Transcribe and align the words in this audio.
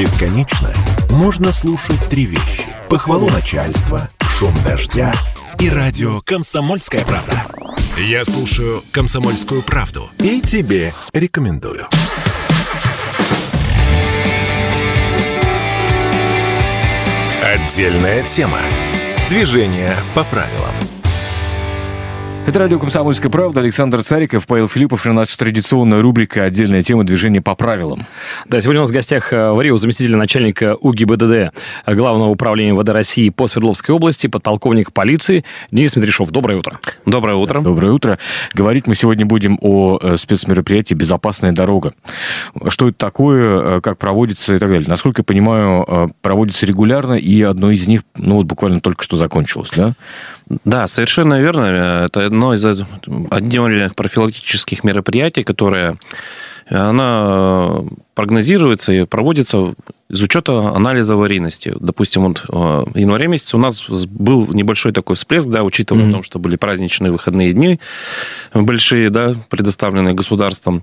Бесконечно 0.00 0.72
можно 1.10 1.52
слушать 1.52 2.00
три 2.08 2.24
вещи. 2.24 2.64
Похвалу 2.88 3.28
начальства, 3.28 4.08
шум 4.30 4.54
дождя 4.64 5.12
и 5.58 5.68
радио 5.68 6.22
«Комсомольская 6.22 7.04
правда». 7.04 7.44
Я 7.98 8.24
слушаю 8.24 8.82
«Комсомольскую 8.92 9.60
правду» 9.60 10.08
и 10.18 10.40
тебе 10.40 10.94
рекомендую. 11.12 11.86
Отдельная 17.42 18.22
тема. 18.22 18.60
Движение 19.28 19.94
по 20.14 20.24
правилам. 20.24 20.69
Это 22.46 22.58
радио 22.58 22.80
«Комсомольская 22.80 23.30
правда». 23.30 23.60
Александр 23.60 24.02
Цариков, 24.02 24.46
Павел 24.46 24.66
Филиппов 24.66 25.06
и 25.06 25.10
наша 25.10 25.38
традиционная 25.38 26.02
рубрика 26.02 26.42
«Отдельная 26.42 26.82
тема 26.82 27.04
движения 27.04 27.40
по 27.40 27.54
правилам». 27.54 28.06
Да, 28.48 28.60
сегодня 28.60 28.80
у 28.80 28.82
нас 28.82 28.90
в 28.90 28.92
гостях 28.92 29.32
э, 29.32 29.52
в 29.52 29.60
Рио 29.60 29.76
заместитель 29.76 30.16
начальника 30.16 30.74
УГИБДД 30.74 31.32
э, 31.32 31.50
Главного 31.94 32.30
управления 32.30 32.74
ВД 32.74 32.88
России 32.88 33.28
по 33.28 33.46
Свердловской 33.46 33.94
области, 33.94 34.26
подполковник 34.26 34.92
полиции 34.92 35.44
Денис 35.70 35.94
Медрешов. 35.94 36.30
Доброе 36.30 36.58
утро. 36.58 36.80
Доброе 37.06 37.36
утро. 37.36 37.60
Доброе 37.60 37.92
утро. 37.92 38.18
Говорить 38.54 38.88
мы 38.88 38.96
сегодня 38.96 39.26
будем 39.26 39.56
о 39.60 39.98
э, 40.02 40.16
спецмероприятии 40.16 40.94
«Безопасная 40.94 41.52
дорога». 41.52 41.94
Что 42.68 42.88
это 42.88 42.98
такое, 42.98 43.80
как 43.80 43.98
проводится 43.98 44.54
и 44.56 44.58
так 44.58 44.70
далее. 44.70 44.88
Насколько 44.88 45.20
я 45.20 45.24
понимаю, 45.24 46.14
проводится 46.20 46.66
регулярно, 46.66 47.14
и 47.14 47.42
одно 47.42 47.70
из 47.70 47.86
них, 47.86 48.00
ну 48.16 48.36
вот 48.36 48.46
буквально 48.46 48.80
только 48.80 49.04
что 49.04 49.16
закончилось, 49.16 49.70
да? 49.76 49.94
Да, 50.64 50.88
совершенно 50.88 51.40
верно. 51.40 52.06
Это 52.06 52.26
одно 52.26 52.54
из 52.54 52.64
отдельных 53.30 53.94
профилактических 53.94 54.82
мероприятий, 54.82 55.44
которое 55.44 55.96
она 56.68 57.82
прогнозируется 58.14 58.92
и 58.92 59.04
проводится 59.04 59.74
из 60.08 60.22
учета 60.22 60.68
анализа 60.74 61.14
аварийности. 61.14 61.74
Допустим, 61.78 62.22
вот 62.22 62.44
э, 62.48 62.52
в 62.52 62.96
январе 62.96 63.26
месяце 63.28 63.56
у 63.56 63.60
нас 63.60 63.88
был 63.88 64.46
небольшой 64.52 64.92
такой 64.92 65.16
всплеск, 65.16 65.48
да, 65.48 65.62
учитывая 65.64 66.04
mm-hmm. 66.04 66.16
то, 66.16 66.22
что 66.22 66.38
были 66.38 66.56
праздничные 66.56 67.10
выходные 67.10 67.52
дни 67.52 67.80
большие, 68.54 69.10
да, 69.10 69.34
предоставленные 69.48 70.14
государством. 70.14 70.82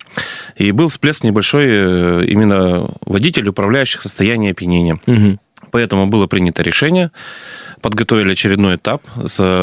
И 0.57 0.71
был 0.71 0.89
всплеск 0.89 1.23
небольшой 1.23 1.65
э, 1.67 2.25
именно 2.25 2.89
водителей, 3.05 3.49
управляющих 3.49 4.01
состояние 4.01 4.51
опьянения. 4.51 4.99
Mm-hmm. 5.05 5.37
Поэтому 5.71 6.07
было 6.07 6.27
принято 6.27 6.63
решение 6.63 7.11
подготовили 7.81 8.31
очередной 8.31 8.75
этап, 8.75 9.03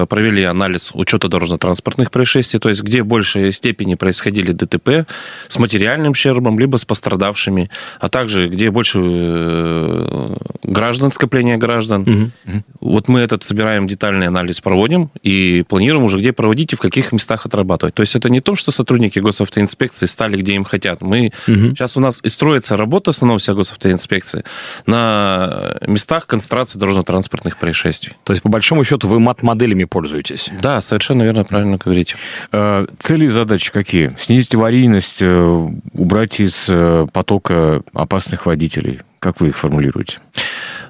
провели 0.08 0.44
анализ 0.44 0.90
учета 0.94 1.28
дорожно-транспортных 1.28 2.10
происшествий, 2.10 2.60
то 2.60 2.68
есть 2.68 2.82
где 2.82 3.02
в 3.02 3.06
большей 3.06 3.52
степени 3.52 3.94
происходили 3.94 4.52
ДТП 4.52 5.06
с 5.48 5.58
материальным 5.58 6.12
ущербом, 6.12 6.58
либо 6.58 6.76
с 6.76 6.84
пострадавшими, 6.84 7.70
а 8.00 8.08
также 8.08 8.48
где 8.48 8.70
больше 8.70 9.00
э, 9.02 10.36
граждан, 10.62 11.10
скопления 11.10 11.56
граждан. 11.56 12.32
Угу. 12.46 12.62
Вот 12.80 13.08
мы 13.08 13.20
этот 13.20 13.42
собираем 13.44 13.86
детальный 13.86 14.26
анализ, 14.26 14.60
проводим 14.60 15.10
и 15.22 15.64
планируем 15.68 16.04
уже, 16.04 16.18
где 16.18 16.32
проводить 16.32 16.72
и 16.72 16.76
в 16.76 16.80
каких 16.80 17.12
местах 17.12 17.46
отрабатывать. 17.46 17.94
То 17.94 18.02
есть 18.02 18.14
это 18.14 18.30
не 18.30 18.40
то, 18.40 18.56
что 18.56 18.70
сотрудники 18.70 19.18
госавтоинспекции 19.18 20.06
стали, 20.06 20.36
где 20.36 20.54
им 20.54 20.64
хотят. 20.64 21.00
Мы 21.00 21.32
угу. 21.48 21.54
сейчас 21.70 21.96
у 21.96 22.00
нас 22.00 22.20
и 22.22 22.28
строится 22.28 22.76
работа, 22.76 23.10
основном 23.10 23.38
вся 23.38 23.54
госавтоинспекции, 23.54 24.44
на 24.86 25.76
местах 25.86 26.26
концентрации 26.26 26.78
дорожно-транспортных 26.78 27.56
происшествий 27.56 28.03
действий. 28.04 28.16
То 28.24 28.32
есть, 28.32 28.42
по 28.42 28.48
большому 28.48 28.84
счету, 28.84 29.08
вы 29.08 29.20
мат-моделями 29.20 29.84
пользуетесь? 29.84 30.50
Да, 30.60 30.80
совершенно 30.80 31.22
верно, 31.22 31.44
правильно 31.44 31.76
говорите. 31.76 32.16
Э, 32.52 32.86
цели 32.98 33.26
и 33.26 33.28
задачи 33.28 33.72
какие? 33.72 34.12
Снизить 34.18 34.54
аварийность, 34.54 35.18
э, 35.20 35.68
убрать 35.92 36.40
из 36.40 36.66
э, 36.68 37.06
потока 37.12 37.82
опасных 37.92 38.46
водителей? 38.46 39.00
Как 39.18 39.40
вы 39.40 39.48
их 39.48 39.56
формулируете? 39.56 40.18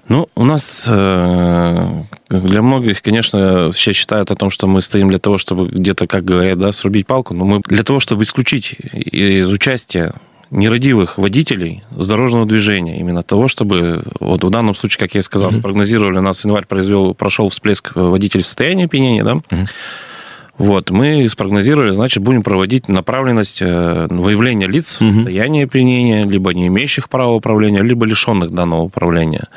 Ну, 0.08 0.28
у 0.34 0.44
нас 0.44 0.84
для 0.84 2.62
многих, 2.62 3.00
конечно, 3.00 3.70
все 3.72 3.92
считают 3.94 4.30
о 4.30 4.34
том, 4.34 4.50
что 4.50 4.66
мы 4.66 4.82
стоим 4.82 5.08
для 5.08 5.18
того, 5.18 5.38
чтобы 5.38 5.68
где-то, 5.68 6.06
как 6.06 6.24
говорят, 6.24 6.58
да, 6.58 6.72
срубить 6.72 7.06
палку, 7.06 7.32
но 7.32 7.44
мы 7.46 7.60
для 7.64 7.84
того, 7.84 8.00
чтобы 8.00 8.24
исключить 8.24 8.72
из 8.72 9.48
участия 9.50 10.14
нерадивых 10.54 11.18
водителей 11.18 11.82
с 11.96 12.06
дорожного 12.06 12.46
движения, 12.46 12.98
именно 12.98 13.22
того, 13.22 13.48
чтобы, 13.48 14.04
вот 14.20 14.44
в 14.44 14.50
данном 14.50 14.74
случае, 14.74 15.00
как 15.00 15.14
я 15.14 15.20
и 15.20 15.22
сказал, 15.22 15.50
mm-hmm. 15.50 15.58
спрогнозировали, 15.58 16.18
у 16.18 16.22
нас 16.22 16.44
январь 16.44 16.66
произвел, 16.66 17.14
прошел 17.14 17.48
всплеск 17.48 17.92
водителей 17.94 18.44
в 18.44 18.46
состоянии 18.46 18.86
опьянения, 18.86 19.24
да, 19.24 19.32
mm-hmm. 19.34 19.66
Вот, 20.56 20.90
мы 20.90 21.28
спрогнозировали, 21.28 21.90
значит, 21.90 22.22
будем 22.22 22.44
проводить 22.44 22.88
направленность 22.88 23.60
э, 23.60 24.06
выявления 24.08 24.68
лиц 24.68 24.98
в 25.00 25.12
состоянии 25.12 25.64
опьянения, 25.64 26.24
либо 26.24 26.54
не 26.54 26.68
имеющих 26.68 27.08
права 27.08 27.32
управления, 27.32 27.82
либо 27.82 28.06
лишенных 28.06 28.52
данного 28.52 28.82
управления. 28.82 29.48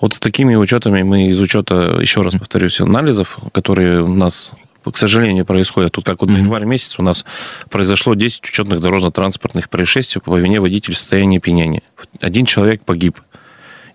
Вот 0.00 0.14
с 0.14 0.20
такими 0.20 0.54
учетами 0.54 1.02
мы 1.02 1.30
из 1.30 1.40
учета, 1.40 1.98
еще 2.00 2.22
раз 2.22 2.34
повторюсь, 2.34 2.80
анализов, 2.80 3.38
которые 3.50 4.04
у 4.04 4.14
нас 4.14 4.52
к 4.92 4.96
сожалению, 4.96 5.44
происходит. 5.44 5.92
Тут 5.92 6.04
как 6.04 6.20
вот 6.20 6.30
mm-hmm. 6.30 6.38
январь 6.38 6.64
месяц 6.64 6.98
у 6.98 7.02
нас 7.02 7.24
произошло 7.70 8.14
10 8.14 8.44
учетных 8.44 8.80
дорожно-транспортных 8.80 9.68
происшествий 9.68 10.20
по 10.20 10.36
вине 10.36 10.60
водителя 10.60 10.94
в 10.94 10.98
состоянии 10.98 11.38
опьянения. 11.38 11.82
Один 12.20 12.46
человек 12.46 12.84
погиб 12.84 13.20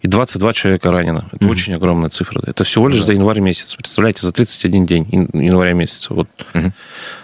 и 0.02 0.08
22 0.08 0.54
человека 0.54 0.92
ранено. 0.92 1.30
Это 1.32 1.46
mm-hmm. 1.46 1.50
очень 1.50 1.74
огромная 1.74 2.10
цифра. 2.10 2.42
Это 2.46 2.64
всего 2.64 2.88
лишь 2.88 3.02
mm-hmm. 3.02 3.06
за 3.06 3.14
январь 3.14 3.40
месяц. 3.40 3.76
Представляете, 3.76 4.22
за 4.22 4.32
31 4.32 4.86
день 4.86 5.30
января 5.34 5.74
месяца. 5.74 6.14
Вот. 6.14 6.28
Mm-hmm. 6.54 6.72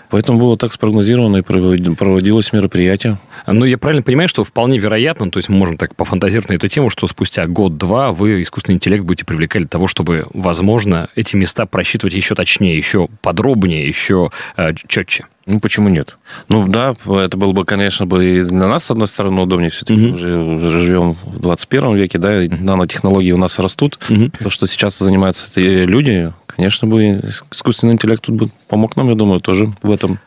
Поэтому 0.10 0.40
было 0.40 0.58
так 0.58 0.72
спрогнозировано 0.72 1.38
и 1.38 1.42
проводилось 1.42 2.54
мероприятие. 2.54 3.20
Ну, 3.48 3.66
я 3.66 3.78
правильно 3.78 4.04
понимаю, 4.04 4.28
что 4.28 4.44
вполне 4.44 4.78
вероятно, 4.78 5.30
то 5.32 5.38
есть 5.38 5.50
мы 5.50 5.58
можем 5.58 5.78
так 5.78 5.96
пофантазировать 5.96 6.50
на 6.50 6.54
эту 6.54 6.68
тему, 6.68 6.90
что 6.90 7.08
спустя 7.08 7.48
год-два 7.48 8.12
вы 8.12 8.42
искусственный 8.42 8.76
интеллект 8.76 9.04
будете 9.04 9.26
привлекать 9.26 9.64
для 9.64 9.70
того, 9.70 9.88
чтобы, 9.88 10.28
возможно, 10.34 11.10
эти 11.16 11.36
места 11.36 11.66
просчитывать 11.66 12.14
еще 12.14 12.36
точнее, 12.36 12.78
еще 12.78 13.08
подробнее, 13.22 13.88
еще 13.88 14.32
э, 14.58 14.74
четче. 14.88 15.26
Ну, 15.46 15.60
почему 15.60 15.90
нет? 15.90 16.18
Ну, 16.50 16.68
да, 16.68 16.96
это 17.06 17.38
было 17.38 17.52
бы, 17.52 17.66
конечно, 17.66 18.08
бы 18.08 18.26
и 18.26 18.42
для 18.42 18.68
нас, 18.68 18.86
с 18.86 18.92
одной 18.92 19.08
стороны, 19.08 19.42
удобнее. 19.42 19.70
Все-таки 19.70 20.08
угу. 20.08 20.14
уже, 20.16 20.38
уже 20.38 20.82
живем 20.82 21.14
в 21.24 21.40
21 21.40 21.96
веке, 21.96 22.18
да, 22.18 22.44
и 22.44 22.50
нанотехнологии 22.50 23.32
у 23.32 23.38
нас 23.38 23.60
растут. 23.60 24.00
Угу. 24.10 24.32
То, 24.40 24.50
что 24.50 24.66
сейчас 24.66 24.98
занимаются 24.98 25.60
люди, 25.62 26.34
конечно, 26.56 26.88
бы 26.88 27.22
искусственный 27.52 27.94
интеллект 27.94 28.22
тут 28.22 28.36
бы 28.36 28.50
помог 28.68 28.96
нам, 28.96 29.10
я 29.10 29.16
думаю, 29.16 29.40
тоже 29.40 29.74
в 29.82 29.92
этом. 29.92 30.20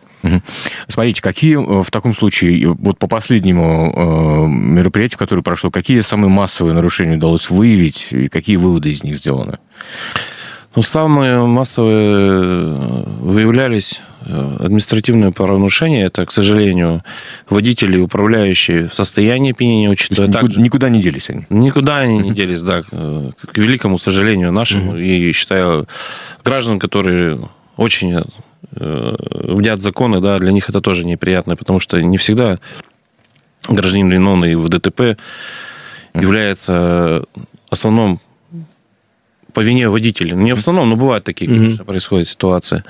Смотрите, 0.89 1.22
какие 1.22 1.55
э, 1.55 1.83
в 1.83 1.91
таком 1.91 2.15
случае, 2.15 2.72
вот 2.72 2.99
по 2.99 3.06
последнему 3.06 3.93
э, 3.94 4.47
мероприятию, 4.49 5.19
которое 5.19 5.43
прошло, 5.43 5.71
какие 5.71 6.00
самые 6.00 6.28
массовые 6.28 6.75
нарушения 6.75 7.16
удалось 7.16 7.50
выявить 7.50 8.09
и 8.11 8.28
какие 8.28 8.56
выводы 8.56 8.91
из 8.91 9.05
них 9.05 9.16
сделаны? 9.16 9.59
Ну, 10.78 10.83
самые 10.83 11.44
массовые 11.44 12.09
э, 12.09 13.03
выявлялись 13.21 14.00
э, 14.25 14.56
административные 14.61 15.33
правонарушения. 15.33 16.06
Это, 16.06 16.25
к 16.25 16.31
сожалению, 16.31 17.03
водители, 17.50 17.99
управляющие 17.99 18.87
в 18.87 18.94
состоянии 18.94 19.50
опьянения, 19.50 19.91
учитывая 19.91 20.28
никуда, 20.28 20.41
также... 20.41 20.61
никуда 20.61 20.89
не 20.89 21.00
делись 21.00 21.31
они? 21.31 21.47
Никуда 21.50 21.99
они 21.99 22.19
не 22.21 22.31
делись, 22.43 22.62
да. 22.62 22.83
К 22.83 23.59
великому 23.59 23.99
сожалению 23.99 24.53
нашему. 24.53 24.97
И 24.97 25.33
считаю, 25.33 25.89
граждан, 26.44 26.78
которые 26.78 27.41
очень 27.77 28.22
вдят 28.71 29.81
законы, 29.81 30.21
да, 30.21 30.39
для 30.39 30.53
них 30.53 30.71
это 30.71 30.81
тоже 30.81 31.05
неприятно, 31.05 31.56
потому 31.56 31.81
что 31.81 32.00
не 32.00 32.19
всегда 32.19 32.60
гражданин 33.69 34.09
виновный 34.10 34.55
в 34.55 34.69
ДТП 34.69 35.19
является 36.15 37.25
основным 37.69 38.21
по 39.59 39.63
вине 39.63 39.89
водителя. 39.89 40.37
Не 40.37 40.55
в 40.55 40.59
основном, 40.59 40.89
но 40.89 40.95
бывают 40.95 41.25
такие, 41.25 41.51
конечно, 41.51 41.85
происходят 41.85 42.29
ситуации. 42.29 42.85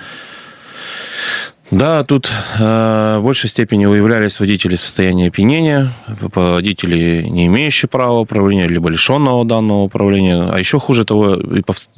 Да, 1.70 2.04
тут 2.04 2.30
э, 2.58 3.16
в 3.18 3.22
большей 3.22 3.48
степени 3.48 3.86
выявлялись 3.86 4.38
водители 4.38 4.76
в 4.76 4.80
состоянии 4.80 5.28
опьянения, 5.28 5.92
водители, 6.06 7.22
не 7.26 7.46
имеющие 7.46 7.88
права 7.88 8.20
управления, 8.20 8.68
либо 8.68 8.90
лишенного 8.90 9.46
данного 9.46 9.84
управления. 9.84 10.42
А 10.42 10.58
еще 10.58 10.78
хуже 10.78 11.06
того, 11.06 11.36
э, 11.36 11.40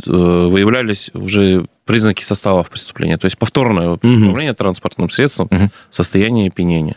выявлялись 0.06 1.11
уже 1.14 1.66
признаки 1.84 2.22
составов 2.22 2.70
преступления, 2.70 3.18
то 3.18 3.24
есть 3.24 3.36
повторное 3.38 3.90
угу. 3.90 3.98
управление 4.02 4.54
транспортным 4.54 5.10
средством 5.10 5.48
угу. 5.50 5.70
в 5.90 5.94
состоянии 5.94 6.48
опьянения. 6.48 6.96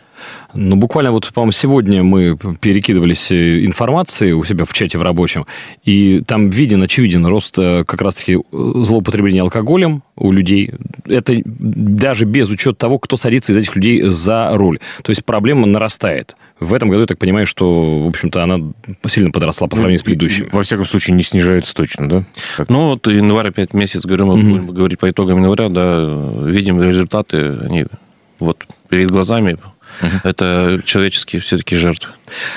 Ну, 0.54 0.76
буквально 0.76 1.10
вот, 1.10 1.32
по-моему, 1.32 1.52
сегодня 1.52 2.02
мы 2.02 2.36
перекидывались 2.60 3.30
э, 3.30 3.64
информацией 3.64 4.32
у 4.32 4.44
себя 4.44 4.64
в 4.64 4.72
чате 4.72 4.98
в 4.98 5.02
рабочем, 5.02 5.46
и 5.84 6.22
там 6.26 6.50
виден, 6.50 6.82
очевиден 6.82 7.26
рост 7.26 7.58
э, 7.58 7.84
как 7.84 8.00
раз-таки 8.02 8.34
э, 8.34 8.38
злоупотребления 8.50 9.42
алкоголем 9.42 10.02
у 10.16 10.30
людей. 10.30 10.72
Это 11.06 11.34
даже 11.44 12.24
без 12.24 12.48
учета 12.48 12.76
того, 12.76 12.98
кто 12.98 13.16
садится 13.16 13.52
из 13.52 13.56
этих 13.56 13.74
людей 13.74 14.02
за 14.02 14.50
руль. 14.52 14.78
То 15.02 15.10
есть 15.10 15.24
проблема 15.24 15.66
нарастает. 15.66 16.36
В 16.60 16.72
этом 16.72 16.88
году, 16.88 17.00
я 17.02 17.06
так 17.06 17.18
понимаю, 17.18 17.46
что, 17.46 18.04
в 18.04 18.08
общем-то, 18.08 18.42
она 18.42 18.60
сильно 19.06 19.30
подросла 19.30 19.66
по 19.66 19.76
сравнению 19.76 19.98
ну, 19.98 20.02
с 20.02 20.04
предыдущим. 20.04 20.48
Во 20.52 20.62
всяком 20.62 20.84
случае, 20.84 21.16
не 21.16 21.22
снижается 21.22 21.74
точно, 21.74 22.08
да? 22.08 22.24
Как? 22.56 22.68
Ну, 22.68 22.90
вот 22.90 23.06
январь 23.08 23.48
опять 23.48 23.74
месяц, 23.74 24.04
говорю, 24.04 24.26
мы 24.26 24.34
угу. 24.34 24.42
будем 24.42 24.66
говорить 24.70 24.98
по 24.98 25.10
итогам 25.10 25.38
января, 25.38 25.68
да, 25.68 25.98
видим 26.46 26.80
результаты, 26.80 27.58
они 27.60 27.86
вот 28.38 28.64
перед 28.88 29.10
глазами. 29.10 29.58
Это 30.22 30.80
человеческие 30.84 31.40
все-таки 31.40 31.76
жертвы. 31.76 32.12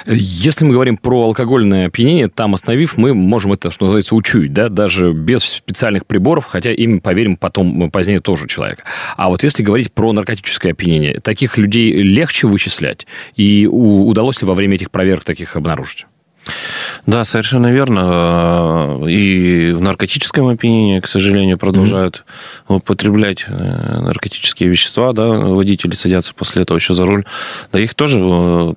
Если 0.05 0.65
мы 0.65 0.73
говорим 0.73 0.97
про 0.97 1.23
алкогольное 1.23 1.87
опьянение, 1.87 2.27
там 2.27 2.53
остановив, 2.53 2.97
мы 2.97 3.13
можем 3.13 3.53
это, 3.53 3.69
что 3.71 3.85
называется, 3.85 4.15
учуять, 4.15 4.53
да, 4.53 4.69
даже 4.69 5.11
без 5.11 5.43
специальных 5.43 6.05
приборов, 6.05 6.45
хотя 6.45 6.71
им 6.71 6.99
поверим 6.99 7.37
потом, 7.37 7.91
позднее 7.91 8.19
тоже 8.19 8.47
человека. 8.47 8.83
А 9.15 9.29
вот 9.29 9.43
если 9.43 9.63
говорить 9.63 9.93
про 9.93 10.13
наркотическое 10.13 10.71
опьянение, 10.71 11.19
таких 11.19 11.57
людей 11.57 11.91
легче 12.01 12.47
вычислять? 12.47 13.07
И 13.35 13.67
удалось 13.69 14.41
ли 14.41 14.47
во 14.47 14.55
время 14.55 14.75
этих 14.75 14.91
проверок 14.91 15.23
таких 15.23 15.55
обнаружить? 15.55 16.05
Да, 17.05 17.23
совершенно 17.23 17.71
верно. 17.71 19.01
И 19.07 19.71
в 19.71 19.81
наркотическом 19.81 20.47
опьянении, 20.47 20.99
к 20.99 21.07
сожалению, 21.07 21.57
продолжают 21.57 22.25
mm-hmm. 22.67 22.77
употреблять 22.77 23.45
э, 23.47 23.99
наркотические 24.01 24.69
вещества, 24.69 25.13
да, 25.13 25.27
водители 25.27 25.93
садятся 25.93 26.33
после 26.33 26.63
этого 26.63 26.77
еще 26.77 26.93
за 26.93 27.05
руль. 27.05 27.25
Да 27.71 27.79
их 27.79 27.95
тоже, 27.95 28.19
э, 28.21 28.73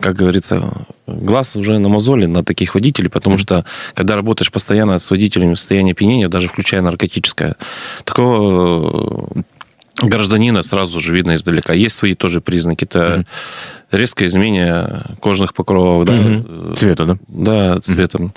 как 0.00 0.16
говорится, 0.16 0.86
глаз 1.06 1.56
уже 1.56 1.78
на 1.78 1.88
мозоли 1.88 2.26
на 2.26 2.44
таких 2.44 2.74
водителей, 2.74 3.08
потому 3.08 3.36
mm-hmm. 3.36 3.40
что 3.40 3.64
когда 3.94 4.16
работаешь 4.16 4.52
постоянно 4.52 4.98
с 4.98 5.10
водителями 5.10 5.54
в 5.54 5.58
состоянии 5.58 5.92
опьянения, 5.92 6.28
даже 6.28 6.48
включая 6.48 6.82
наркотическое, 6.82 7.56
такого 8.04 9.30
э, 9.36 9.42
гражданина 10.00 10.62
сразу 10.62 11.00
же 11.00 11.14
видно 11.14 11.34
издалека. 11.34 11.72
Есть 11.72 11.96
свои 11.96 12.14
тоже 12.14 12.40
признаки. 12.40 12.84
Это 12.84 12.98
mm-hmm. 12.98 13.26
резкое 13.92 14.26
изменение 14.26 15.04
кожных 15.20 15.54
покровов. 15.54 16.06
Да, 16.06 16.12
mm-hmm. 16.12 16.74
Цвета, 16.76 17.04
да? 17.04 17.18
Да, 17.28 17.80
цветом. 17.80 18.26
Mm-hmm. 18.26 18.32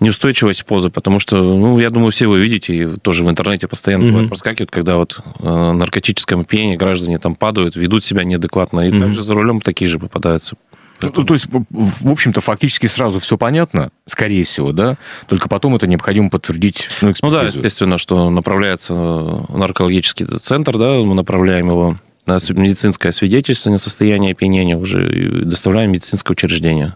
Неустойчивость 0.00 0.64
позы, 0.64 0.88
потому 0.88 1.18
что, 1.18 1.36
ну, 1.42 1.78
я 1.78 1.90
думаю, 1.90 2.10
все 2.10 2.26
вы 2.26 2.40
видите, 2.40 2.74
и 2.74 2.86
тоже 2.86 3.22
в 3.22 3.28
интернете 3.28 3.68
постоянно 3.68 4.04
mm-hmm. 4.04 4.28
проскакивают, 4.28 4.70
когда 4.70 4.96
вот 4.96 5.20
э, 5.40 5.72
наркотическое 5.72 6.40
опьянение 6.40 6.78
граждане 6.78 7.18
там 7.18 7.34
падают, 7.34 7.76
ведут 7.76 8.02
себя 8.02 8.24
неадекватно, 8.24 8.80
и 8.80 8.90
mm-hmm. 8.90 9.00
также 9.00 9.22
за 9.22 9.34
рулем 9.34 9.60
такие 9.60 9.90
же 9.90 9.98
попадаются 9.98 10.56
ну, 11.02 11.24
то 11.24 11.34
есть, 11.34 11.46
в 11.50 12.10
общем-то, 12.10 12.40
фактически 12.40 12.86
сразу 12.86 13.20
все 13.20 13.36
понятно, 13.36 13.90
скорее 14.06 14.44
всего, 14.44 14.72
да? 14.72 14.96
Только 15.26 15.48
потом 15.48 15.74
это 15.76 15.86
необходимо 15.86 16.30
подтвердить. 16.30 16.88
Ну, 17.02 17.12
ну 17.22 17.30
да, 17.30 17.42
естественно, 17.44 17.98
что 17.98 18.30
направляется 18.30 18.94
наркологический 18.94 20.26
центр, 20.26 20.78
да, 20.78 20.94
мы 20.94 21.14
направляем 21.14 21.68
его 21.68 21.96
на 22.26 22.38
медицинское 22.50 23.12
свидетельство 23.12 23.70
на 23.70 23.78
состояние 23.78 24.32
опьянения 24.32 24.76
уже 24.76 25.42
доставляем 25.44 25.90
в 25.90 25.92
медицинское 25.94 26.32
учреждение. 26.32 26.94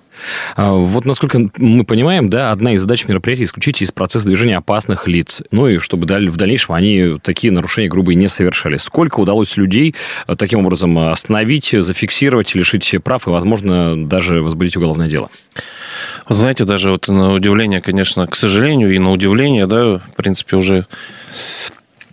А, 0.57 0.73
вот 0.73 1.05
насколько 1.05 1.51
мы 1.57 1.85
понимаем, 1.85 2.31
да, 2.31 2.53
одна 2.53 2.73
из 2.73 2.83
задач 2.83 3.07
мероприятия 3.07 3.45
исключить 3.45 3.83
из 3.83 3.91
процесса 3.91 4.27
движения 4.27 4.57
опасных 4.57 5.09
лиц. 5.09 5.43
Ну 5.51 5.69
и 5.69 5.79
чтобы 5.79 6.07
в 6.07 6.37
дальнейшем 6.37 6.75
они 6.75 7.17
такие 7.23 7.53
нарушения 7.53 7.89
грубые 7.89 8.17
не 8.17 8.29
совершали. 8.29 8.77
Сколько 8.77 9.21
удалось 9.21 9.57
людей 9.57 9.95
э, 10.27 10.37
таким 10.37 10.61
образом 10.61 10.97
остановить, 10.99 11.75
зафиксировать, 11.77 12.55
лишить 12.55 12.95
прав 13.03 13.27
и, 13.27 13.31
возможно, 13.31 14.09
даже 14.09 14.43
возбудить 14.43 14.77
уголовное 14.77 15.09
дело? 15.09 15.31
Вы 16.29 16.35
знаете, 16.35 16.65
даже 16.65 16.91
вот 16.91 17.09
на 17.09 17.33
удивление, 17.33 17.81
конечно, 17.83 18.27
к 18.27 18.37
сожалению, 18.37 18.95
и 18.95 18.99
на 18.99 19.13
удивление, 19.13 19.67
да, 19.67 19.99
в 19.99 20.17
принципе, 20.17 20.57
уже 20.57 20.87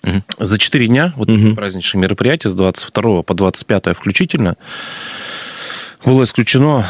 Угу. 0.03 0.24
За 0.39 0.57
4 0.57 0.88
дня, 0.88 1.13
вот 1.15 1.30
угу. 1.30 1.56
праздничное 1.56 2.01
мероприятие 2.01 2.51
с 2.51 2.56
22 2.56 3.24
по 3.24 3.33
25 3.33 3.95
включительно, 3.95 4.57
было 6.03 6.24
исключено 6.24 6.86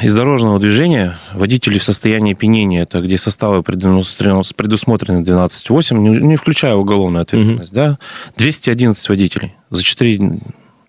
из 0.00 0.14
дорожного 0.14 0.58
движения 0.58 1.18
водители 1.34 1.78
в 1.78 1.84
состоянии 1.84 2.32
опьянения, 2.32 2.82
это 2.82 3.02
где 3.02 3.18
составы 3.18 3.62
предусмотрены 3.62 5.22
12.8, 5.22 5.98
не 5.98 6.36
включая 6.36 6.74
уголовную 6.74 7.22
ответственность, 7.22 7.72
угу. 7.72 7.76
да, 7.76 7.98
211 8.36 9.08
водителей 9.08 9.54
за 9.70 9.82
4 9.82 10.40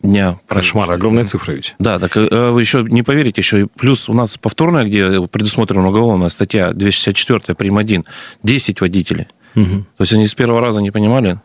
дня. 0.01 0.39
Кошмар, 0.47 0.91
огромная 0.91 1.25
цифра 1.25 1.53
ведь. 1.53 1.75
Да, 1.79 1.99
так 1.99 2.15
э, 2.15 2.51
вы 2.51 2.61
еще 2.61 2.83
не 2.83 3.03
поверите, 3.03 3.41
еще 3.41 3.67
плюс 3.67 4.07
у 4.07 4.13
нас 4.13 4.37
повторная, 4.37 4.85
где 4.85 5.27
предусмотрена 5.27 5.87
уголовная 5.89 6.29
статья 6.29 6.71
264 6.71 7.55
прим. 7.55 7.77
1, 7.77 8.05
10 8.43 8.81
водителей. 8.81 9.27
Угу. 9.55 9.85
То 9.97 10.01
есть 10.01 10.13
они 10.13 10.27
с 10.27 10.35
первого 10.35 10.61
раза 10.61 10.81
не 10.81 10.91
понимали. 10.91 11.39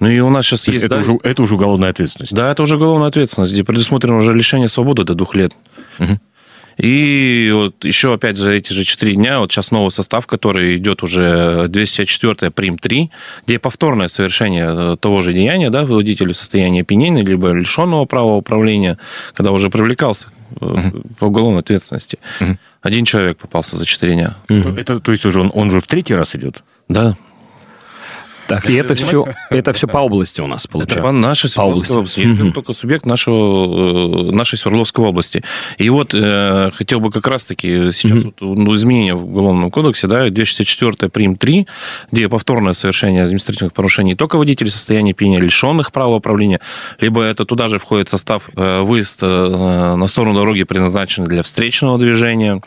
Ну 0.00 0.08
и 0.08 0.18
у 0.20 0.30
нас 0.30 0.46
сейчас 0.46 0.66
есть... 0.66 0.82
есть 0.82 0.86
это, 0.86 0.96
да, 0.96 1.00
уже, 1.00 1.18
это 1.22 1.42
уже 1.42 1.54
уголовная 1.54 1.90
ответственность. 1.90 2.34
Да, 2.34 2.50
это 2.50 2.62
уже 2.62 2.76
уголовная 2.76 3.08
ответственность, 3.08 3.52
где 3.52 3.64
предусмотрено 3.64 4.16
уже 4.16 4.34
лишение 4.34 4.68
свободы 4.68 5.04
до 5.04 5.14
двух 5.14 5.34
лет. 5.34 5.52
Угу. 5.98 6.18
И 6.78 7.50
вот 7.52 7.84
еще, 7.84 8.14
опять 8.14 8.36
же, 8.36 8.56
эти 8.56 8.72
же 8.72 8.84
четыре 8.84 9.14
дня, 9.14 9.40
вот 9.40 9.52
сейчас 9.52 9.70
новый 9.70 9.90
состав, 9.90 10.26
который 10.26 10.76
идет 10.76 11.02
уже 11.02 11.66
204 11.68 12.50
прим 12.50 12.78
3, 12.78 13.10
где 13.46 13.58
повторное 13.58 14.08
совершение 14.08 14.66
э, 14.68 14.96
того 14.98 15.22
же 15.22 15.32
деяния, 15.32 15.70
да, 15.70 15.84
водителю 15.84 16.32
в 16.32 16.36
состоянии 16.36 16.82
опьянения, 16.82 17.22
либо 17.22 17.52
лишенного 17.52 18.04
права 18.06 18.36
управления, 18.36 18.98
когда 19.34 19.52
уже 19.52 19.70
привлекался 19.70 20.28
угу. 20.60 21.02
по 21.18 21.26
уголовной 21.26 21.60
ответственности. 21.60 22.18
Угу. 22.40 22.58
Один 22.82 23.04
человек 23.04 23.38
попался 23.38 23.76
за 23.76 23.84
четыре 23.84 24.14
дня. 24.14 24.36
Угу. 24.48 24.70
Это, 24.70 24.98
то 25.00 25.12
есть 25.12 25.24
уже 25.26 25.40
он, 25.40 25.50
он 25.54 25.70
же 25.70 25.80
в 25.80 25.86
третий 25.86 26.14
раз 26.14 26.34
идет? 26.34 26.64
Да. 26.88 27.16
Так, 28.52 28.68
и 28.68 28.74
это 28.74 28.94
все, 28.94 29.26
это 29.48 29.72
все 29.72 29.88
по 29.88 29.98
области 29.98 30.42
у 30.42 30.46
нас 30.46 30.66
получается. 30.66 30.98
Это 30.98 31.08
по 31.08 31.12
нашей 31.12 31.48
Свердловской 31.48 31.96
области. 31.96 32.20
области. 32.20 32.42
Это 32.42 32.52
только 32.52 32.72
субъект 32.74 33.06
нашего, 33.06 34.28
э, 34.28 34.32
нашей 34.32 34.58
Свердловской 34.58 35.04
области. 35.04 35.42
И 35.78 35.88
вот 35.88 36.12
э, 36.12 36.70
хотел 36.74 37.00
бы 37.00 37.10
как 37.10 37.26
раз-таки 37.26 37.90
сейчас 37.92 38.24
вот, 38.24 38.34
ну, 38.40 38.74
изменения 38.74 39.14
в 39.14 39.24
Уголовном 39.24 39.70
кодексе, 39.70 40.06
да, 40.06 40.28
204 40.28 41.08
прим 41.08 41.36
3, 41.36 41.66
где 42.10 42.28
повторное 42.28 42.74
совершение 42.74 43.24
административных 43.24 43.72
порушений 43.72 44.14
только 44.14 44.36
водителей 44.36 44.70
состояния 44.70 45.14
пьяния, 45.14 45.40
лишенных 45.40 45.90
права 45.90 46.16
управления, 46.16 46.60
либо 47.00 47.22
это 47.22 47.46
туда 47.46 47.68
же 47.68 47.78
входит 47.78 48.10
состав 48.10 48.50
э, 48.54 48.82
выезд 48.82 49.20
э, 49.22 49.26
на 49.96 50.06
сторону 50.08 50.38
дороги, 50.38 50.64
предназначенный 50.64 51.28
для 51.28 51.42
встречного 51.42 51.98
движения, 51.98 52.60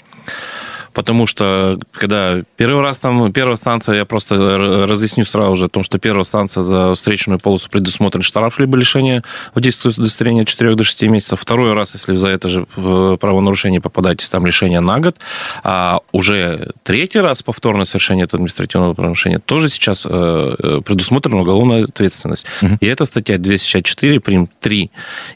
потому 0.96 1.28
что 1.28 1.78
когда 1.92 2.42
первый 2.56 2.82
раз 2.82 3.00
там, 3.00 3.32
первая 3.34 3.58
станция, 3.58 3.96
я 3.96 4.06
просто 4.06 4.88
разъясню 4.88 5.26
сразу 5.26 5.56
же 5.56 5.66
о 5.66 5.70
том, 5.70 5.84
что 5.84 6.00
первая 6.00 6.24
станция 6.24 6.64
за 6.64 6.96
встречную 6.96 7.38
полосу 7.38 7.70
предусмотрен 7.70 8.24
штраф 8.24 8.58
либо 8.58 8.78
лишение 8.78 9.22
водительского 9.54 9.92
удостоверения 9.92 10.44
от 10.44 10.48
4 10.48 10.76
до 10.76 10.84
6 10.84 11.02
месяцев. 11.04 11.40
Второй 11.40 11.74
раз, 11.74 11.94
если 11.94 12.16
за 12.16 12.30
это 12.30 12.48
же 12.48 12.66
правонарушение 12.76 13.82
попадаетесь, 13.82 14.30
там 14.30 14.46
лишение 14.46 14.80
на 14.80 15.00
год. 15.00 15.18
А 15.64 16.00
уже 16.12 16.72
третий 16.84 17.20
раз 17.20 17.44
повторное 17.44 17.86
совершение 17.86 18.24
этого 18.24 18.40
административного 18.40 18.94
правонарушения 18.94 19.40
тоже 19.40 19.70
сейчас 19.70 20.06
э, 20.06 20.10
э, 20.10 20.82
предусмотрена 20.82 21.42
уголовная 21.42 21.84
ответственность. 21.84 22.46
Угу. 22.62 22.78
И 22.80 22.86
это 22.88 23.06
статья 23.06 23.38
264 23.38 24.20
прим. 24.22 24.50
3. 24.62 24.92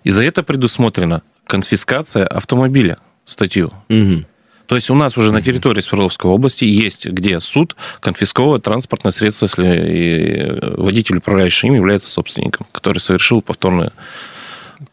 И 0.06 0.09
за 0.09 0.23
это 0.23 0.41
предусмотрена 0.41 1.21
конфискация 1.45 2.25
автомобиля 2.25 2.97
статью. 3.25 3.73
Угу. 3.89 4.25
То 4.69 4.75
есть 4.75 4.92
у 4.92 4.95
нас 4.95 5.18
уже 5.18 5.33
на 5.33 5.42
территории 5.42 5.81
Свердловской 5.81 6.30
области 6.30 6.63
есть, 6.63 7.07
где 7.07 7.39
суд 7.39 7.76
конфисковывает 8.02 8.61
транспортное 8.61 9.11
средство, 9.11 9.45
если 9.45 9.66
э, 9.66 10.76
водитель, 10.78 11.18
управляющий 11.18 11.68
им, 11.68 11.73
является 11.73 12.07
собственником, 12.07 12.68
который 12.71 12.99
совершил 12.99 13.42
повторное 13.42 13.94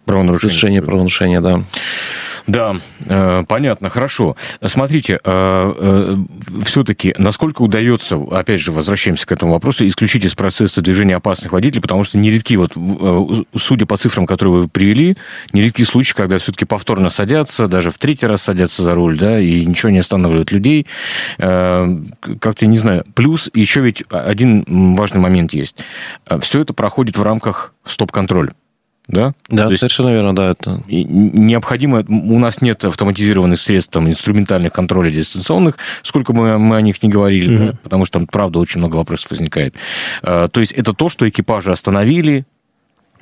правонарушение. 0.06 0.50
Совершение 0.50 0.82
правонарушения, 0.82 1.40
да. 1.42 1.62
Да, 2.46 2.76
э, 3.04 3.44
понятно, 3.48 3.90
хорошо. 3.90 4.36
Смотрите, 4.62 5.14
э, 5.14 5.18
э, 5.24 6.16
все-таки 6.64 7.14
насколько 7.18 7.62
удается, 7.62 8.16
опять 8.30 8.60
же, 8.60 8.70
возвращаемся 8.70 9.26
к 9.26 9.32
этому 9.32 9.52
вопросу, 9.52 9.86
исключить 9.86 10.24
из 10.24 10.34
процесса 10.34 10.80
движения 10.80 11.16
опасных 11.16 11.52
водителей, 11.52 11.82
потому 11.82 12.04
что 12.04 12.18
нередки, 12.18 12.56
вот, 12.56 12.76
судя 13.56 13.86
по 13.86 13.96
цифрам, 13.96 14.26
которые 14.26 14.54
вы 14.54 14.68
привели, 14.68 15.16
нередки 15.52 15.82
случаи, 15.82 16.14
когда 16.14 16.38
все-таки 16.38 16.64
повторно 16.64 17.10
садятся, 17.10 17.66
даже 17.66 17.90
в 17.90 17.98
третий 17.98 18.26
раз 18.26 18.42
садятся 18.42 18.84
за 18.84 18.94
руль, 18.94 19.18
да, 19.18 19.40
и 19.40 19.64
ничего 19.64 19.90
не 19.90 19.98
останавливает 19.98 20.52
людей. 20.52 20.86
Как-то, 21.38 22.66
не 22.66 22.78
знаю. 22.78 23.04
Плюс 23.14 23.50
еще 23.54 23.80
ведь 23.80 24.04
один 24.08 24.94
важный 24.94 25.20
момент 25.20 25.52
есть. 25.52 25.76
Все 26.40 26.60
это 26.60 26.74
проходит 26.74 27.16
в 27.16 27.22
рамках 27.22 27.74
стоп-контроля 27.84 28.52
да? 29.08 29.34
Да, 29.48 29.68
То 29.68 29.76
совершенно 29.76 30.10
верно, 30.10 30.34
да. 30.34 30.50
Это... 30.50 30.82
Необходимо, 30.88 32.04
у 32.08 32.38
нас 32.38 32.60
нет 32.60 32.84
автоматизированных 32.84 33.58
средств, 33.58 33.92
там, 33.92 34.08
инструментальных 34.08 34.72
контролей 34.72 35.12
дистанционных, 35.12 35.76
сколько 36.02 36.32
мы, 36.32 36.58
мы 36.58 36.76
о 36.76 36.80
них 36.80 37.02
не 37.02 37.08
говорили, 37.08 37.56
mm-hmm. 37.56 37.72
да? 37.72 37.78
потому 37.82 38.04
что 38.04 38.18
там, 38.18 38.26
правда, 38.26 38.58
очень 38.58 38.78
много 38.78 38.96
вопросов 38.96 39.30
возникает. 39.30 39.74
А, 40.22 40.48
то 40.48 40.60
есть 40.60 40.72
это 40.72 40.92
то, 40.92 41.08
что 41.08 41.28
экипажи 41.28 41.70
остановили, 41.70 42.46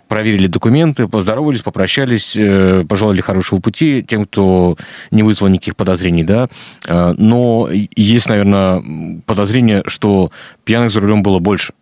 проверили 0.08 0.46
документы, 0.46 1.08
поздоровались, 1.08 1.62
попрощались, 1.62 2.36
э, 2.36 2.84
пожелали 2.88 3.20
хорошего 3.20 3.60
пути 3.60 4.02
тем, 4.02 4.26
кто 4.26 4.76
не 5.10 5.22
вызвал 5.22 5.48
никаких 5.48 5.76
подозрений, 5.76 6.24
да. 6.24 6.48
А, 6.86 7.14
но 7.18 7.68
есть, 7.70 8.28
наверное, 8.28 9.20
подозрение, 9.26 9.82
что 9.86 10.30
пьяных 10.64 10.92
за 10.92 11.00
рулем 11.00 11.22
было 11.22 11.40
больше. 11.40 11.74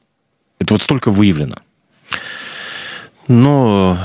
Это 0.58 0.74
вот 0.74 0.82
столько 0.82 1.10
выявлено. 1.10 1.56
Ну, 3.28 3.96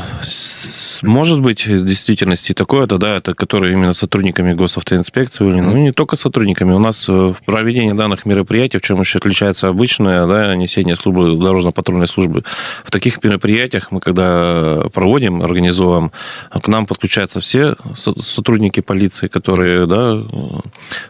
может 1.03 1.41
быть, 1.41 1.65
в 1.65 1.85
действительности 1.85 2.53
такое-то, 2.53 2.97
да, 2.97 3.17
это 3.17 3.33
которые 3.33 3.73
именно 3.73 3.93
сотрудниками 3.93 4.53
госавтоинспекции, 4.53 5.45
mm-hmm. 5.45 5.61
ну, 5.61 5.77
не 5.77 5.91
только 5.91 6.15
сотрудниками. 6.15 6.73
У 6.73 6.79
нас 6.79 7.07
в 7.07 7.35
проведении 7.45 7.93
данных 7.93 8.25
мероприятий, 8.25 8.77
в 8.77 8.81
чем 8.81 8.99
еще 8.99 9.17
отличается 9.17 9.67
обычное, 9.67 10.27
да, 10.27 10.55
несение 10.55 10.95
службы, 10.95 11.35
дорожно-патрульной 11.37 12.07
службы, 12.07 12.43
в 12.83 12.91
таких 12.91 13.23
мероприятиях 13.23 13.91
мы, 13.91 13.99
когда 13.99 14.83
проводим, 14.93 15.41
организуем, 15.41 16.11
к 16.51 16.67
нам 16.67 16.85
подключаются 16.85 17.39
все 17.39 17.75
сотрудники 17.95 18.81
полиции, 18.81 19.27
которые, 19.27 19.87
да, 19.87 20.21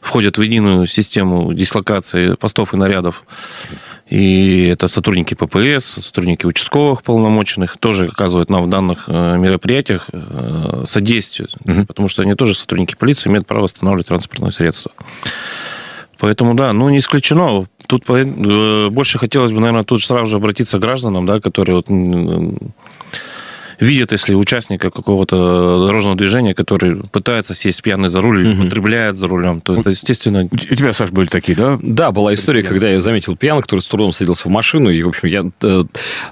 входят 0.02 0.38
в 0.38 0.42
единую 0.42 0.86
систему 0.86 1.54
дислокации 1.54 2.36
постов 2.36 2.74
и 2.74 2.78
нарядов. 2.78 3.24
И 4.10 4.68
это 4.68 4.88
сотрудники 4.88 5.34
ППС, 5.34 6.02
сотрудники 6.02 6.46
участковых 6.46 7.04
полномоченных 7.04 7.78
тоже 7.78 8.06
оказывают 8.06 8.50
нам 8.50 8.64
в 8.64 8.70
данных 8.70 9.06
э, 9.08 9.38
мероприятиях 9.38 10.08
э, 10.14 10.84
содействие, 10.86 11.50
угу. 11.66 11.86
потому 11.86 12.08
что 12.08 12.22
они 12.22 12.34
тоже 12.34 12.56
сотрудники 12.56 12.96
полиции, 12.96 13.30
имеют 13.30 13.48
право 13.48 13.66
останавливать 13.66 14.08
транспортное 14.08 14.52
средство. 14.52 14.92
Поэтому, 16.20 16.56
да, 16.56 16.72
ну, 16.74 16.90
не 16.90 17.00
исключено. 17.00 17.68
Тут 17.86 18.06
э, 18.10 18.90
больше 18.90 19.20
хотелось 19.20 19.52
бы, 19.52 19.60
наверное, 19.60 19.84
тут 19.84 20.02
сразу 20.02 20.26
же 20.28 20.38
обратиться 20.38 20.78
к 20.78 20.82
гражданам, 20.82 21.26
да, 21.26 21.42
которые 21.42 21.76
вот 21.76 21.88
видят, 23.80 24.12
если 24.12 24.34
участника 24.34 24.90
какого-то 24.90 25.86
дорожного 25.88 26.16
движения, 26.16 26.54
который 26.54 27.04
пытается 27.12 27.54
сесть 27.54 27.82
пьяный 27.82 28.10
за 28.10 28.22
руль 28.22 28.42
или 28.42 28.54
угу. 28.54 28.64
потребляет 28.64 29.18
за 29.18 29.28
рулем, 29.28 29.62
то 29.62 29.76
это, 29.76 29.92
естественно... 29.92 30.48
У 30.52 30.58
тебя, 30.58 30.94
Саш, 30.94 31.12
были 31.12 31.28
такие, 31.28 31.56
да? 31.56 31.80
Да, 31.82 32.12
была 32.12 32.34
история, 32.34 32.64
когда 32.64 32.90
я 32.90 33.00
заметил 33.02 33.36
пьяного, 33.36 33.62
который 33.62 33.82
с 33.82 33.88
трудом 33.88 34.12
садился 34.12 34.48
в 34.48 34.52
машину, 34.52 34.90
и, 34.90 35.02
в 35.04 35.10
общем, 35.10 35.28
я 35.28 35.46
э, 35.62 35.84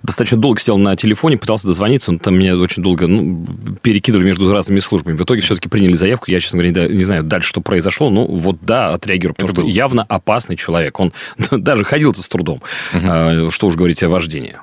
достаточно 0.03 0.37
долго 0.37 0.59
сидел 0.59 0.77
на 0.77 0.95
телефоне, 0.95 1.37
пытался 1.37 1.67
дозвониться, 1.67 2.11
он 2.11 2.19
там 2.19 2.35
меня 2.35 2.57
очень 2.57 2.81
долго 2.81 3.07
ну, 3.07 3.45
перекидывали 3.81 4.25
между 4.25 4.51
разными 4.51 4.79
службами. 4.79 5.15
В 5.15 5.21
итоге 5.21 5.41
все-таки 5.41 5.69
приняли 5.69 5.93
заявку, 5.93 6.31
я, 6.31 6.39
честно 6.39 6.59
говоря, 6.59 6.87
не, 6.87 6.95
не 6.97 7.03
знаю 7.03 7.23
дальше, 7.23 7.49
что 7.49 7.61
произошло, 7.61 8.09
ну, 8.09 8.25
вот 8.25 8.57
да, 8.61 8.93
отреагировал, 8.93 9.35
потому 9.35 9.49
это 9.49 9.55
что 9.55 9.61
был. 9.63 9.69
явно 9.69 10.03
опасный 10.03 10.55
человек. 10.55 10.99
Он 10.99 11.13
даже 11.51 11.83
ходил-то 11.83 12.21
с 12.21 12.27
трудом. 12.27 12.61
Угу. 12.93 13.51
Что 13.51 13.67
уж 13.67 13.75
говорить 13.75 14.01
о 14.03 14.09
вождении. 14.09 14.57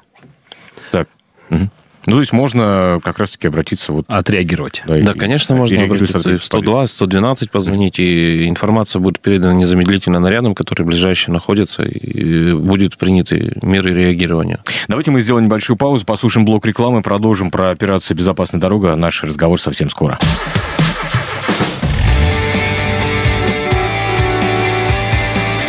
Так. 0.90 1.08
Угу. 1.50 1.70
Ну, 2.06 2.14
то 2.14 2.20
есть 2.20 2.32
можно 2.32 3.00
как 3.02 3.18
раз-таки 3.18 3.46
обратиться... 3.46 3.92
Вот, 3.92 4.04
Отреагировать. 4.08 4.82
Да, 4.86 4.98
да 4.98 5.12
и, 5.12 5.14
конечно, 5.14 5.54
можно 5.54 5.82
обратиться 5.84 6.18
в 6.18 6.44
102, 6.44 6.86
112 6.86 7.50
позвонить, 7.50 7.98
и 7.98 8.48
информация 8.48 9.00
будет 9.00 9.20
передана 9.20 9.54
незамедлительно 9.54 10.18
нарядом, 10.18 10.54
который 10.54 10.84
ближайший 10.84 11.30
находится, 11.30 11.82
и 11.82 12.52
будет 12.54 12.96
приняты 12.96 13.56
меры 13.62 13.94
реагирования. 13.94 14.60
Давайте 14.88 15.10
мы 15.10 15.20
сделаем 15.20 15.46
небольшую 15.46 15.76
паузу, 15.76 16.04
послушаем 16.04 16.44
блок 16.44 16.66
рекламы, 16.66 17.02
продолжим 17.02 17.50
про 17.50 17.70
операцию 17.70 18.16
«Безопасная 18.16 18.60
дорога». 18.60 18.96
Наш 18.96 19.22
разговор 19.22 19.60
совсем 19.60 19.88
скоро. 19.88 20.18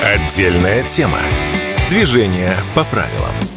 Отдельная 0.03 0.83
тема. 0.83 1.19
Движение 1.89 2.55
по 2.73 2.83
правилам. 2.85 3.52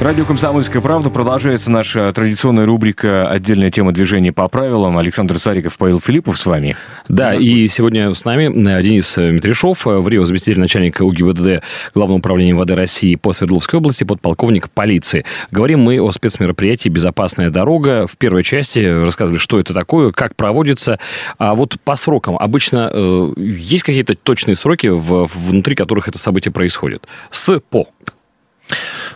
Радио 0.00 0.24
«Комсомольская 0.24 0.82
правда» 0.82 1.08
продолжается 1.08 1.70
наша 1.70 2.12
традиционная 2.12 2.66
рубрика 2.66 3.30
«Отдельная 3.30 3.70
тема 3.70 3.92
движения 3.92 4.32
по 4.32 4.48
правилам». 4.48 4.98
Александр 4.98 5.38
Сариков, 5.38 5.78
Павел 5.78 6.00
Филиппов 6.00 6.36
с 6.36 6.44
вами. 6.44 6.76
Да, 7.08 7.32
и 7.34 7.68
сегодня 7.68 8.12
с 8.12 8.24
нами 8.24 8.46
э, 8.46 8.82
Денис 8.82 9.16
Митришов, 9.16 9.86
э, 9.86 9.96
в 9.96 10.08
Рио 10.08 10.24
заместитель 10.24 10.58
начальника 10.58 11.04
УГИБДД 11.04 11.62
Главного 11.94 12.18
управления 12.18 12.56
ВД 12.56 12.72
России 12.72 13.14
по 13.14 13.32
Свердловской 13.32 13.78
области, 13.78 14.02
подполковник 14.02 14.68
полиции. 14.68 15.24
Говорим 15.52 15.80
мы 15.80 16.00
о 16.00 16.10
спецмероприятии 16.10 16.88
«Безопасная 16.88 17.50
дорога». 17.50 18.08
В 18.08 18.16
первой 18.18 18.42
части 18.42 18.80
рассказывали, 18.80 19.38
что 19.38 19.60
это 19.60 19.72
такое, 19.72 20.10
как 20.10 20.34
проводится. 20.34 20.98
А 21.38 21.54
вот 21.54 21.76
по 21.82 21.94
срокам. 21.94 22.36
Обычно 22.36 22.90
э, 22.92 23.32
есть 23.38 23.84
какие-то 23.84 24.16
точные 24.16 24.56
сроки, 24.56 24.88
в, 24.88 25.30
внутри 25.32 25.76
которых 25.76 26.08
это 26.08 26.18
событие 26.18 26.52
происходит? 26.52 27.06
С 27.30 27.60
по. 27.70 27.86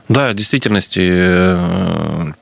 Да, 0.08 0.30
в 0.30 0.34
действительности, 0.34 1.00
э, 1.02 2.32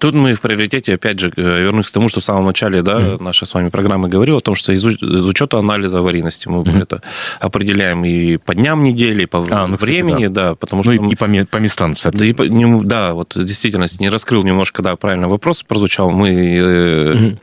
Тут 0.00 0.14
мы 0.14 0.34
в 0.34 0.40
приоритете, 0.42 0.94
опять 0.94 1.18
же, 1.18 1.32
э, 1.34 1.62
вернусь 1.62 1.86
к 1.86 1.90
тому, 1.90 2.08
что 2.08 2.20
в 2.20 2.24
самом 2.24 2.44
начале 2.44 2.82
да, 2.82 2.98
mm-hmm. 2.98 3.22
нашей 3.22 3.46
с 3.46 3.54
вами 3.54 3.70
программы 3.70 4.08
говорил 4.08 4.36
о 4.36 4.40
том, 4.40 4.54
что 4.54 4.72
из, 4.72 4.84
из 4.84 5.26
учета 5.26 5.58
анализа 5.58 5.98
аварийности 5.98 6.46
мы 6.46 6.62
mm-hmm. 6.62 6.82
это 6.82 7.02
определяем 7.40 8.04
и 8.04 8.36
по 8.36 8.54
дням 8.54 8.82
недели, 8.82 9.22
и 9.22 9.26
по 9.26 9.46
а, 9.50 9.66
ну, 9.66 9.76
времени, 9.76 10.26
кстати, 10.26 10.26
да. 10.28 10.48
да, 10.50 10.54
потому 10.56 10.80
ну, 10.80 10.82
что... 10.82 10.92
Ну, 10.92 10.96
и, 10.96 11.06
мы, 11.06 11.12
и 11.12 11.44
по, 11.44 11.56
местам, 11.56 11.94
Да, 12.04 12.24
и 12.24 12.32
по, 12.34 12.42
не, 12.42 12.82
да, 12.84 13.14
вот 13.14 13.34
в 13.34 13.44
действительности 13.44 13.96
не 14.00 14.10
раскрыл 14.10 14.42
немножко, 14.42 14.82
да, 14.82 14.94
правильно 14.96 15.28
вопрос 15.28 15.62
прозвучал. 15.62 16.10
Мы 16.10 16.28
mm-hmm. 16.28 17.38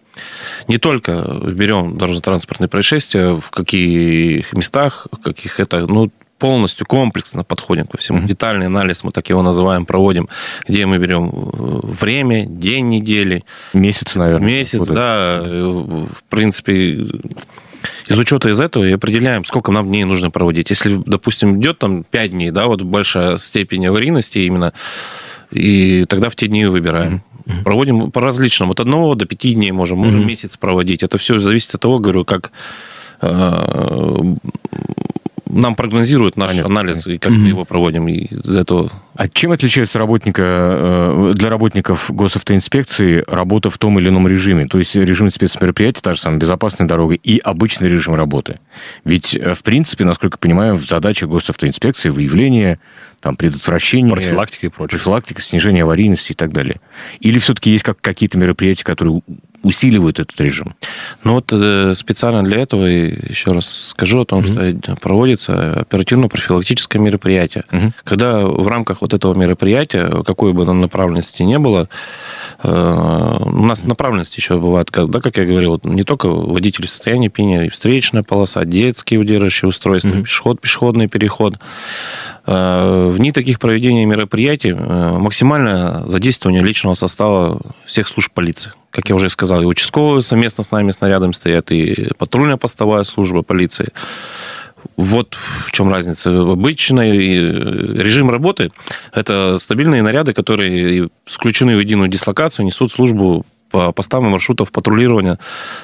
не 0.67 0.77
только 0.77 1.41
берем 1.47 1.97
дорожно-транспортные 1.97 2.69
происшествия, 2.69 3.33
в 3.33 3.49
каких 3.49 4.53
местах, 4.53 5.07
в 5.11 5.17
каких 5.17 5.59
это, 5.59 5.87
ну, 5.87 6.11
полностью 6.37 6.85
комплексно 6.85 7.43
подходим 7.43 7.87
ко 7.87 7.97
всему. 7.97 8.19
Mm-hmm. 8.19 8.27
Детальный 8.27 8.65
анализ, 8.67 9.03
мы 9.03 9.11
так 9.11 9.29
его 9.29 9.41
называем, 9.41 9.85
проводим, 9.85 10.29
где 10.67 10.85
мы 10.85 10.97
берем 10.97 11.29
э, 11.29 11.79
время, 11.83 12.45
день 12.45 12.89
недели. 12.89 13.43
Месяц, 13.73 14.15
наверное. 14.15 14.47
Месяц, 14.47 14.79
вот 14.79 14.89
да. 14.89 15.41
Это. 15.43 15.47
В 15.47 16.23
принципе, 16.29 17.07
из 18.07 18.17
учета 18.17 18.49
из 18.49 18.59
этого 18.59 18.83
и 18.83 18.91
определяем, 18.91 19.45
сколько 19.45 19.71
нам 19.71 19.87
дней 19.87 20.03
нужно 20.03 20.29
проводить. 20.31 20.69
Если, 20.69 21.01
допустим, 21.05 21.59
идет 21.59 21.79
там 21.79 22.03
5 22.03 22.31
дней, 22.31 22.51
да, 22.51 22.67
вот 22.67 22.81
большая 22.81 23.37
степень 23.37 23.87
аварийности 23.87 24.39
именно, 24.39 24.73
и 25.51 26.05
тогда 26.05 26.29
в 26.29 26.35
те 26.35 26.47
дни 26.47 26.65
выбираем. 26.65 27.21
Mm-hmm. 27.45 27.63
Проводим 27.63 28.11
по 28.11 28.21
различным. 28.21 28.71
От 28.71 28.79
одного 28.79 29.15
до 29.15 29.25
пяти 29.25 29.53
дней 29.53 29.71
можем, 29.71 29.99
можем 29.99 30.21
mm-hmm. 30.21 30.25
месяц 30.25 30.57
проводить. 30.57 31.03
Это 31.03 31.17
все 31.17 31.39
зависит 31.39 31.75
от 31.75 31.81
того, 31.81 31.99
говорю, 31.99 32.25
как 32.25 32.51
э, 33.21 34.35
нам 35.55 35.75
прогнозируют 35.75 36.37
наш 36.37 36.49
Понятно. 36.51 36.79
анализ, 36.79 37.07
и 37.07 37.17
как 37.17 37.31
mm-hmm. 37.31 37.35
мы 37.35 37.47
его 37.47 37.65
проводим, 37.65 38.07
и 38.07 38.25
из 38.25 38.55
этого... 38.55 38.91
А 39.15 39.29
чем 39.29 39.51
отличается 39.51 39.97
работника, 39.97 40.41
э, 40.43 41.33
для 41.35 41.49
работников 41.49 42.11
госавтоинспекции 42.11 43.23
работа 43.27 43.69
в 43.69 43.77
том 43.77 43.97
или 43.97 44.09
ином 44.09 44.27
режиме? 44.27 44.67
То 44.67 44.77
есть 44.77 44.95
режим 44.95 45.29
спецмероприятия, 45.29 46.01
та 46.01 46.13
же 46.13 46.19
самая 46.19 46.39
безопасная 46.39 46.87
дорога, 46.87 47.15
и 47.15 47.39
обычный 47.39 47.89
режим 47.89 48.15
работы. 48.15 48.59
Ведь, 49.05 49.35
э, 49.35 49.55
в 49.55 49.63
принципе, 49.63 50.03
насколько 50.03 50.35
я 50.35 50.39
понимаю, 50.39 50.75
в 50.75 50.85
задачах 50.85 51.29
госавтоинспекции 51.29 52.09
выявление, 52.09 52.79
там, 53.21 53.37
предотвращение... 53.37 54.11
Профилактика 54.11 54.67
и 54.67 54.69
прочее. 54.69 54.99
Профилактика, 54.99 55.41
снижение 55.41 55.83
аварийности 55.83 56.33
и 56.33 56.35
так 56.35 56.51
далее. 56.51 56.81
Или 57.21 57.39
все-таки 57.39 57.71
есть 57.71 57.83
как, 57.83 57.99
какие-то 58.01 58.37
мероприятия, 58.37 58.83
которые 58.83 59.21
усиливают 59.65 60.19
этот 60.19 60.39
режим? 60.39 60.75
Ну 61.23 61.33
вот 61.33 61.51
э, 61.51 61.93
специально 61.95 62.43
для 62.43 62.61
этого 62.61 62.85
еще 62.85 63.51
раз 63.51 63.89
скажу 63.89 64.21
о 64.21 64.25
том, 64.25 64.41
mm-hmm. 64.41 64.83
что 64.83 64.95
проводится 64.97 65.73
оперативно-профилактическое 65.81 67.01
мероприятие. 67.01 67.63
Mm-hmm. 67.71 67.91
Когда 68.03 68.45
в 68.45 68.67
рамках 68.67 69.01
вот 69.01 69.13
этого 69.13 69.33
мероприятия, 69.33 70.23
какой 70.23 70.53
бы 70.53 70.71
направленности 70.71 71.41
не 71.41 71.57
было, 71.57 71.89
э, 72.61 73.37
у 73.41 73.65
нас 73.65 73.83
направленности 73.83 74.39
еще 74.39 74.59
бывают, 74.59 74.91
да, 74.91 75.19
как 75.19 75.37
я 75.37 75.45
говорил, 75.45 75.81
не 75.83 76.03
только 76.03 76.29
водитель 76.29 76.85
в 76.85 76.89
состоянии 76.89 77.29
пения, 77.29 77.69
встречная 77.69 78.23
полоса, 78.23 78.63
детские 78.65 79.19
удерживающие 79.19 79.67
устройства, 79.67 80.09
mm-hmm. 80.09 80.23
пешеход, 80.23 80.61
пешеходный 80.61 81.07
переход. 81.07 81.55
Э, 82.45 83.09
в 83.11 83.17
дни 83.17 83.31
таких 83.31 83.59
проведения 83.59 84.05
мероприятий 84.05 84.73
максимальное 84.73 86.05
задействование 86.05 86.61
личного 86.61 86.93
состава 86.93 87.59
всех 87.85 88.07
служб 88.07 88.31
полиции 88.31 88.71
как 88.95 89.09
я 89.09 89.15
уже 89.15 89.29
сказал, 89.29 89.61
и 89.61 89.65
участковые 89.65 90.21
совместно 90.21 90.63
с 90.63 90.71
нами 90.71 90.91
снарядом 90.91 91.33
стоят, 91.33 91.69
и 91.69 92.07
патрульная 92.17 92.55
постовая 92.55 93.03
служба 93.03 93.41
полиции. 93.41 93.89
Вот 94.95 95.35
в 95.65 95.71
чем 95.71 95.89
разница. 95.89 96.29
Обычный 96.29 97.11
режим 97.11 98.29
работы– 98.29 98.71
это 99.13 99.57
стабильные 99.59 100.01
наряды, 100.01 100.33
которые 100.33 101.09
включены 101.25 101.75
в 101.75 101.79
единую 101.79 102.07
дислокацию, 102.07 102.65
несут 102.65 102.89
службу 102.89 103.45
по 103.69 103.91
постам 103.91 104.23
маршрутов 104.29 104.71
патрулирования 104.71 105.39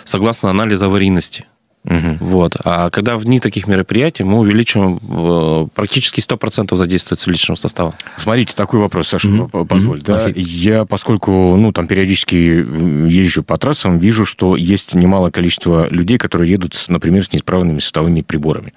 согласно 0.06 0.50
анализа 0.50 0.86
аварийности. 0.86 1.46
Угу. 1.84 2.18
Вот. 2.20 2.58
А 2.64 2.92
когда 2.92 3.18
в 3.18 3.26
дни 3.26 3.40
таких 3.40 3.66
мероприятий 3.66 4.24
мы 4.24 4.40
увеличиваем 4.40 5.00
э, 5.02 5.68
практически 5.74 6.20
100% 6.20 6.76
задействуется 6.76 7.30
личного 7.30 7.56
состава. 7.56 7.96
Смотрите, 8.18 8.56
такой 8.56 8.80
вопрос, 8.80 9.08
Саша, 9.08 9.28
угу. 9.28 9.66
позволь. 9.66 9.98
Угу. 9.98 10.06
Да? 10.06 10.30
Я, 10.36 10.86
поскольку 10.86 11.32
ну, 11.32 11.72
там 11.72 11.88
периодически 11.88 12.36
езжу 12.36 13.44
по 13.44 13.58
трассам, 13.58 13.98
вижу, 13.98 14.26
что 14.26 14.56
есть 14.56 14.94
немалое 14.94 15.32
количество 15.32 15.90
людей, 15.90 16.18
которые 16.20 16.52
едут, 16.52 16.86
например, 16.88 17.26
с 17.26 17.34
неисправными 17.34 17.80
световыми 17.80 18.22
приборами. 18.22 18.74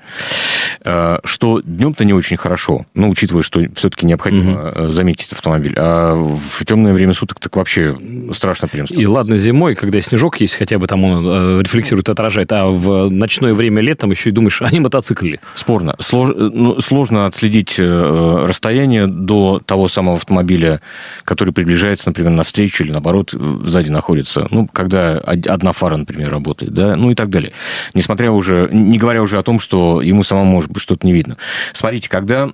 Э, 0.83 1.19
что 1.25 1.61
днем-то 1.61 2.05
не 2.05 2.13
очень 2.13 2.37
хорошо, 2.37 2.87
ну, 2.95 3.11
учитывая, 3.11 3.43
что 3.43 3.61
все-таки 3.75 4.07
необходимо 4.07 4.71
угу. 4.71 4.89
заметить 4.89 5.33
автомобиль. 5.33 5.75
А 5.77 6.15
в 6.15 6.65
темное 6.65 6.93
время 6.93 7.15
суток 7.15 7.41
так 7.41 7.55
вообще 7.57 7.97
страшно 8.33 8.69
прям 8.69 8.87
И 8.87 9.07
ладно 9.07 9.39
зимой, 9.39 9.75
когда 9.75 10.01
снежок 10.01 10.41
есть, 10.41 10.57
хотя 10.57 10.79
бы 10.79 10.87
там 10.87 11.05
он 11.05 11.61
рефлексирует, 11.61 12.09
отражает, 12.09 12.53
а 12.53 12.67
в 12.67 13.09
ночное 13.11 13.55
время 13.55 13.83
летом 13.83 14.11
еще 14.11 14.31
и 14.31 14.33
думаешь, 14.33 14.61
они 14.63 14.81
мотоциклили. 14.81 15.41
Спорно. 15.55 15.95
Слож, 15.99 16.31
ну, 16.37 16.81
сложно 16.81 17.27
отследить 17.27 17.77
э, 17.79 18.45
расстояние 18.47 19.07
до 19.07 19.61
того 19.65 19.89
самого 19.89 20.17
автомобиля, 20.17 20.81
который 21.25 21.53
приближается, 21.53 22.09
например, 22.09 22.33
навстречу 22.33 22.85
или, 22.85 22.93
наоборот, 22.93 23.33
сзади 23.33 23.91
находится. 23.91 24.47
Ну, 24.51 24.69
когда 24.73 25.19
одна 25.19 25.73
фара, 25.73 25.97
например, 25.97 26.31
работает, 26.31 26.73
да, 26.73 26.97
ну 26.97 27.11
и 27.11 27.15
так 27.15 27.31
далее. 27.31 27.53
Несмотря 27.95 28.31
уже, 28.31 28.69
не 28.73 28.99
говоря 28.99 29.23
уже 29.23 29.39
о 29.39 29.43
том, 29.43 29.61
что 29.61 30.03
ему 30.03 30.23
самому, 30.23 30.63
может 30.65 30.73
быть, 30.73 30.83
что-то 30.83 31.07
не 31.07 31.13
видно. 31.13 31.37
Смотрите, 31.73 32.09
когда 32.09 32.51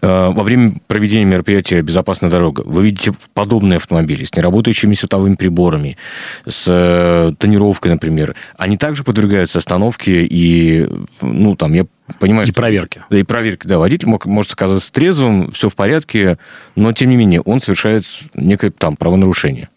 Э, 0.00 0.30
во 0.30 0.42
время 0.44 0.76
проведения 0.86 1.24
мероприятия 1.24 1.82
«Безопасная 1.82 2.30
дорога» 2.30 2.62
вы 2.64 2.84
видите 2.84 3.12
подобные 3.34 3.78
автомобили 3.78 4.24
с 4.24 4.34
неработающими 4.34 4.94
световыми 4.94 5.34
приборами, 5.34 5.96
с 6.46 6.66
э, 6.68 7.32
тонировкой, 7.38 7.92
например. 7.92 8.36
Они 8.56 8.76
также 8.76 9.02
подвергаются 9.02 9.58
остановке 9.58 10.24
и, 10.24 10.88
ну, 11.20 11.56
там, 11.56 11.72
я 11.72 11.86
понимаю... 12.20 12.46
И 12.46 12.52
проверки. 12.52 13.02
Да, 13.10 13.18
и 13.18 13.24
проверки, 13.24 13.66
да. 13.66 13.78
Водитель 13.78 14.08
мог, 14.08 14.26
может 14.26 14.52
оказаться 14.52 14.92
трезвым, 14.92 15.50
все 15.50 15.68
в 15.68 15.74
порядке, 15.74 16.38
но, 16.76 16.92
тем 16.92 17.10
не 17.10 17.16
менее, 17.16 17.40
он 17.40 17.60
совершает 17.60 18.04
некое 18.34 18.70
там 18.70 18.96
правонарушение. 18.96 19.68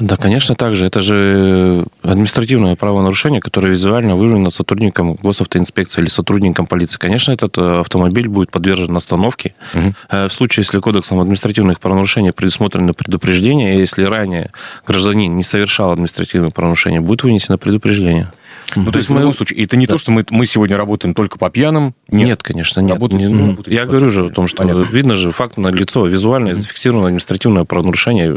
Да, 0.00 0.16
конечно, 0.16 0.54
так 0.54 0.74
же. 0.76 0.86
Это 0.86 1.02
же 1.02 1.84
административное 2.02 2.74
правонарушение, 2.74 3.40
которое 3.40 3.68
визуально 3.68 4.16
выявлено 4.16 4.50
сотрудником 4.50 5.14
госавтоинспекции 5.14 6.00
или 6.00 6.08
сотрудником 6.08 6.66
полиции. 6.66 6.98
Конечно, 6.98 7.32
этот 7.32 7.58
э, 7.58 7.80
автомобиль 7.80 8.28
будет 8.28 8.50
подвержен 8.50 8.96
остановке. 8.96 9.54
Угу. 9.74 9.94
В 10.28 10.30
случае, 10.30 10.64
если 10.64 10.78
кодексом 10.78 11.20
административных 11.20 11.80
правонарушений 11.80 12.32
предусмотрено 12.32 12.94
предупреждение, 12.94 13.78
если 13.78 14.04
ранее 14.04 14.50
гражданин 14.86 15.36
не 15.36 15.42
совершал 15.42 15.92
административное 15.92 16.50
правонарушение, 16.50 17.00
будет 17.00 17.22
вынесено 17.22 17.58
предупреждение. 17.58 18.30
Ну, 18.76 18.90
то 18.92 18.98
есть, 18.98 19.08
в 19.08 19.18
любом 19.18 19.32
случае, 19.32 19.64
это 19.64 19.76
не 19.76 19.86
да. 19.86 19.94
то, 19.94 19.98
что 19.98 20.10
мы, 20.12 20.24
мы 20.30 20.46
сегодня 20.46 20.76
работаем 20.76 21.14
только 21.14 21.38
по 21.38 21.50
пьяным. 21.50 21.94
Нет, 22.08 22.28
нет 22.28 22.42
конечно, 22.42 22.80
нет. 22.80 22.92
Работать, 22.92 23.18
не, 23.18 23.28
ну, 23.28 23.58
я 23.66 23.84
говорю 23.84 24.10
же 24.10 24.26
о 24.26 24.28
том, 24.30 24.46
что 24.46 24.58
Понятно. 24.58 24.86
видно 24.92 25.16
же 25.16 25.32
факт 25.32 25.56
на 25.56 25.68
лицо, 25.68 26.06
визуально 26.06 26.54
зафиксировано 26.54 27.06
административное 27.06 27.64
правонарушение. 27.64 28.36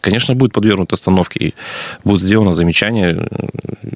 Конечно, 0.00 0.34
будет 0.34 0.52
подвергнут 0.52 0.92
остановке 0.92 1.48
и 1.48 1.54
будет 2.02 2.22
сделано 2.22 2.52
замечание, 2.54 3.28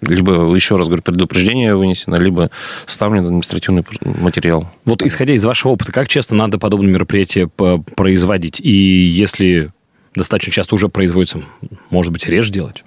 либо, 0.03 0.55
еще 0.55 0.77
раз 0.77 0.89
говорю, 0.89 1.03
предупреждение 1.03 1.75
вынесено, 1.75 2.17
либо 2.17 2.51
ставлен 2.87 3.27
административный 3.27 3.85
материал. 4.03 4.69
Вот 4.85 5.03
исходя 5.03 5.33
из 5.35 5.45
вашего 5.45 5.73
опыта, 5.73 5.93
как 5.93 6.09
часто 6.09 6.35
надо 6.35 6.59
подобные 6.59 6.93
мероприятия 6.93 7.49
производить? 7.49 8.61
И 8.61 8.71
если 8.71 9.71
достаточно 10.15 10.53
часто 10.53 10.75
уже 10.75 10.89
производится, 10.89 11.43
может 11.91 12.13
быть, 12.13 12.29
реже 12.29 12.53
делать? 12.53 12.85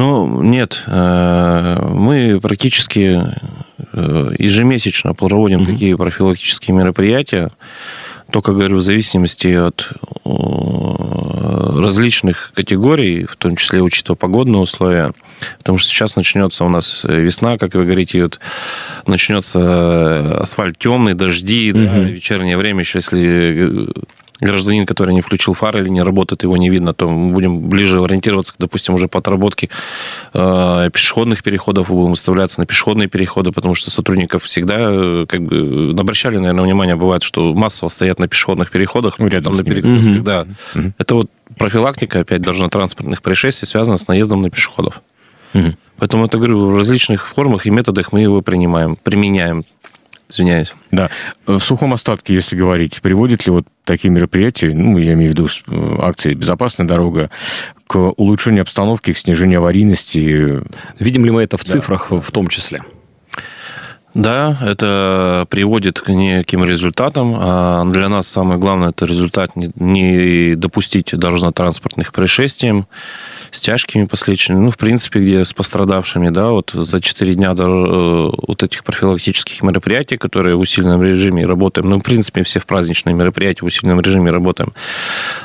Ну, 0.00 0.40
нет. 0.40 0.82
Э, 0.86 1.76
мы 1.92 2.40
практически 2.40 3.20
э, 3.92 4.30
ежемесячно 4.38 5.12
проводим 5.12 5.60
угу. 5.60 5.72
такие 5.72 5.94
профилактические 5.94 6.74
мероприятия. 6.74 7.50
Только, 8.32 8.52
говорю, 8.52 8.76
в 8.76 8.80
зависимости 8.80 9.48
от 9.48 9.92
э, 10.24 11.80
различных 11.82 12.52
категорий, 12.54 13.26
в 13.26 13.36
том 13.36 13.56
числе 13.56 13.82
учитывая 13.82 14.16
погодные 14.16 14.62
условия. 14.62 15.12
Потому 15.58 15.76
что 15.76 15.90
сейчас 15.90 16.16
начнется 16.16 16.64
у 16.64 16.70
нас 16.70 17.04
весна, 17.04 17.58
как 17.58 17.74
вы 17.74 17.84
говорите, 17.84 18.22
вот 18.22 18.40
начнется 19.06 20.40
асфальт 20.40 20.78
темный, 20.78 21.12
дожди, 21.12 21.72
угу. 21.72 21.78
да, 21.78 21.98
вечернее 21.98 22.56
время 22.56 22.80
еще, 22.80 23.00
если 23.00 23.90
гражданин, 24.40 24.86
который 24.86 25.14
не 25.14 25.20
включил 25.20 25.54
фары 25.54 25.80
или 25.80 25.88
не 25.88 26.02
работает, 26.02 26.42
его 26.42 26.56
не 26.56 26.70
видно, 26.70 26.94
то 26.94 27.08
мы 27.08 27.32
будем 27.32 27.68
ближе 27.68 28.02
ориентироваться, 28.02 28.54
допустим, 28.58 28.94
уже 28.94 29.08
по 29.08 29.18
отработке 29.18 29.68
э, 30.34 30.90
пешеходных 30.92 31.42
переходов, 31.42 31.88
будем 31.88 32.10
выставляться 32.10 32.60
на 32.60 32.66
пешеходные 32.66 33.08
переходы, 33.08 33.52
потому 33.52 33.74
что 33.74 33.90
сотрудников 33.90 34.44
всегда 34.44 34.76
э, 34.78 35.26
как 35.28 35.42
бы 35.42 35.94
обращали, 35.98 36.38
наверное, 36.38 36.64
внимание, 36.64 36.96
бывает, 36.96 37.22
что 37.22 37.54
массово 37.54 37.88
стоят 37.88 38.18
на 38.18 38.28
пешеходных 38.28 38.70
переходах, 38.70 39.18
ну, 39.18 39.28
рядом 39.28 39.54
на 39.54 39.64
перекрестках, 39.64 40.16
угу. 40.16 40.22
да. 40.22 40.46
Угу. 40.74 40.92
Это 40.98 41.14
вот 41.14 41.30
профилактика, 41.56 42.20
опять, 42.20 42.42
дорожно-транспортных 42.42 43.22
происшествий, 43.22 43.68
связана 43.68 43.98
с 43.98 44.08
наездом 44.08 44.42
на 44.42 44.50
пешеходов. 44.50 45.02
Угу. 45.54 45.74
Поэтому 45.98 46.24
это, 46.24 46.38
говорю, 46.38 46.70
в 46.70 46.76
различных 46.76 47.28
формах 47.28 47.66
и 47.66 47.70
методах 47.70 48.12
мы 48.12 48.22
его 48.22 48.40
принимаем, 48.40 48.96
применяем. 48.96 49.64
Извиняюсь. 50.30 50.74
Да. 50.90 51.10
В 51.46 51.58
сухом 51.58 51.92
остатке, 51.92 52.34
если 52.34 52.56
говорить, 52.56 53.00
приводит 53.02 53.46
ли 53.46 53.52
вот 53.52 53.66
такие 53.84 54.10
мероприятия, 54.10 54.72
ну, 54.72 54.96
я 54.98 55.14
имею 55.14 55.32
в 55.32 55.34
виду 55.34 55.48
э, 55.66 55.96
акции 56.00 56.34
«Безопасная 56.34 56.86
дорога», 56.86 57.30
к 57.86 57.96
улучшению 57.98 58.62
обстановки, 58.62 59.12
к 59.12 59.18
снижению 59.18 59.58
аварийности? 59.58 60.62
Видим 61.00 61.24
ли 61.24 61.32
мы 61.32 61.42
это 61.42 61.56
в 61.56 61.64
да. 61.64 61.72
цифрах 61.72 62.10
в 62.10 62.30
том 62.30 62.46
числе? 62.46 62.82
Да, 64.14 64.58
это 64.62 65.46
приводит 65.50 66.00
к 66.00 66.08
неким 66.08 66.64
результатам. 66.64 67.34
А 67.36 67.84
для 67.86 68.08
нас 68.08 68.28
самое 68.28 68.58
главное 68.58 68.90
это 68.90 69.06
результат 69.06 69.52
не 69.54 70.54
допустить 70.56 71.10
дорожно-транспортных 71.12 72.12
происшествий 72.12 72.84
с 73.50 73.60
тяжкими 73.60 74.04
последствиями, 74.04 74.60
ну, 74.60 74.70
в 74.70 74.78
принципе, 74.78 75.20
где 75.20 75.44
с 75.44 75.52
пострадавшими, 75.52 76.30
да, 76.30 76.50
вот 76.50 76.70
за 76.72 77.00
4 77.00 77.34
дня 77.34 77.54
до 77.54 77.64
э, 77.64 78.36
вот 78.46 78.62
этих 78.62 78.84
профилактических 78.84 79.62
мероприятий, 79.62 80.16
которые 80.16 80.56
в 80.56 80.60
усиленном 80.60 81.02
режиме 81.02 81.46
работаем, 81.46 81.88
ну, 81.88 81.98
в 81.98 82.02
принципе, 82.02 82.44
все 82.44 82.60
в 82.60 82.66
праздничные 82.66 83.14
мероприятия 83.14 83.62
в 83.62 83.66
усиленном 83.66 84.00
режиме 84.00 84.30
работаем, 84.30 84.72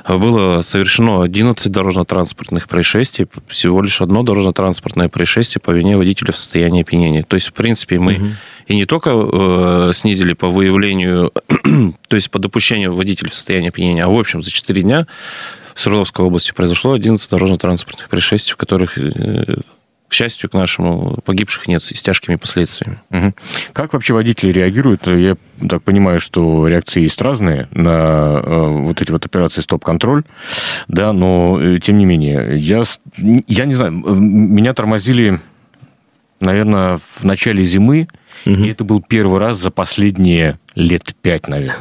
было 0.07 0.61
совершено 0.61 1.23
11 1.23 1.71
дорожно-транспортных 1.71 2.67
происшествий, 2.67 3.27
всего 3.47 3.81
лишь 3.81 4.01
одно 4.01 4.23
дорожно-транспортное 4.23 5.09
происшествие 5.09 5.61
по 5.61 5.71
вине 5.71 5.97
водителя 5.97 6.31
в 6.31 6.37
состоянии 6.37 6.81
опьянения. 6.81 7.23
То 7.23 7.35
есть, 7.35 7.47
в 7.47 7.53
принципе, 7.53 7.99
мы 7.99 8.15
угу. 8.15 8.25
и 8.67 8.75
не 8.75 8.85
только 8.85 9.11
э, 9.11 9.91
снизили 9.93 10.33
по 10.33 10.47
выявлению, 10.47 11.31
то 12.07 12.15
есть 12.15 12.29
по 12.29 12.39
допущению 12.39 12.95
водителя 12.95 13.29
в 13.29 13.35
состоянии 13.35 13.69
опьянения, 13.69 14.03
а 14.03 14.09
в 14.09 14.19
общем 14.19 14.41
за 14.41 14.51
4 14.51 14.81
дня 14.81 15.07
Свердловской 15.75 16.25
области 16.25 16.51
произошло 16.53 16.93
11 16.93 17.29
дорожно-транспортных 17.29 18.09
происшествий, 18.09 18.53
в 18.53 18.57
которых 18.57 18.97
э, 18.97 19.57
к 20.07 20.13
счастью, 20.13 20.49
к 20.49 20.53
нашему, 20.53 21.19
погибших 21.25 21.67
нет 21.67 21.83
и 21.91 21.95
с 21.95 22.01
тяжкими 22.01 22.35
последствиями. 22.35 22.99
Угу. 23.09 23.33
Как 23.73 23.93
вообще 23.93 24.13
водители 24.13 24.51
реагируют? 24.51 25.07
Я 25.07 25.35
так 25.67 25.83
понимаю, 25.83 26.19
что 26.19 26.67
реакции 26.67 27.01
есть 27.01 27.21
разные 27.21 27.67
на 27.71 28.41
э, 28.43 28.67
вот 28.83 29.01
эти 29.01 29.11
вот 29.11 29.25
операции 29.25 29.61
стоп-контроль, 29.61 30.23
да, 30.88 31.11
но 31.11 31.59
э, 31.59 31.79
тем 31.79 31.97
не 31.97 32.05
менее, 32.05 32.57
я, 32.57 32.83
я 33.17 33.65
не 33.65 33.73
знаю, 33.73 33.91
меня 33.91 34.73
тормозили, 34.73 35.41
наверное, 36.39 36.97
в 36.97 37.23
начале 37.23 37.63
зимы, 37.63 38.07
угу. 38.45 38.53
и 38.55 38.69
это 38.69 38.83
был 38.83 39.01
первый 39.01 39.39
раз 39.39 39.57
за 39.57 39.71
последние 39.71 40.59
лет 40.75 41.15
пять, 41.21 41.47
наверное. 41.47 41.77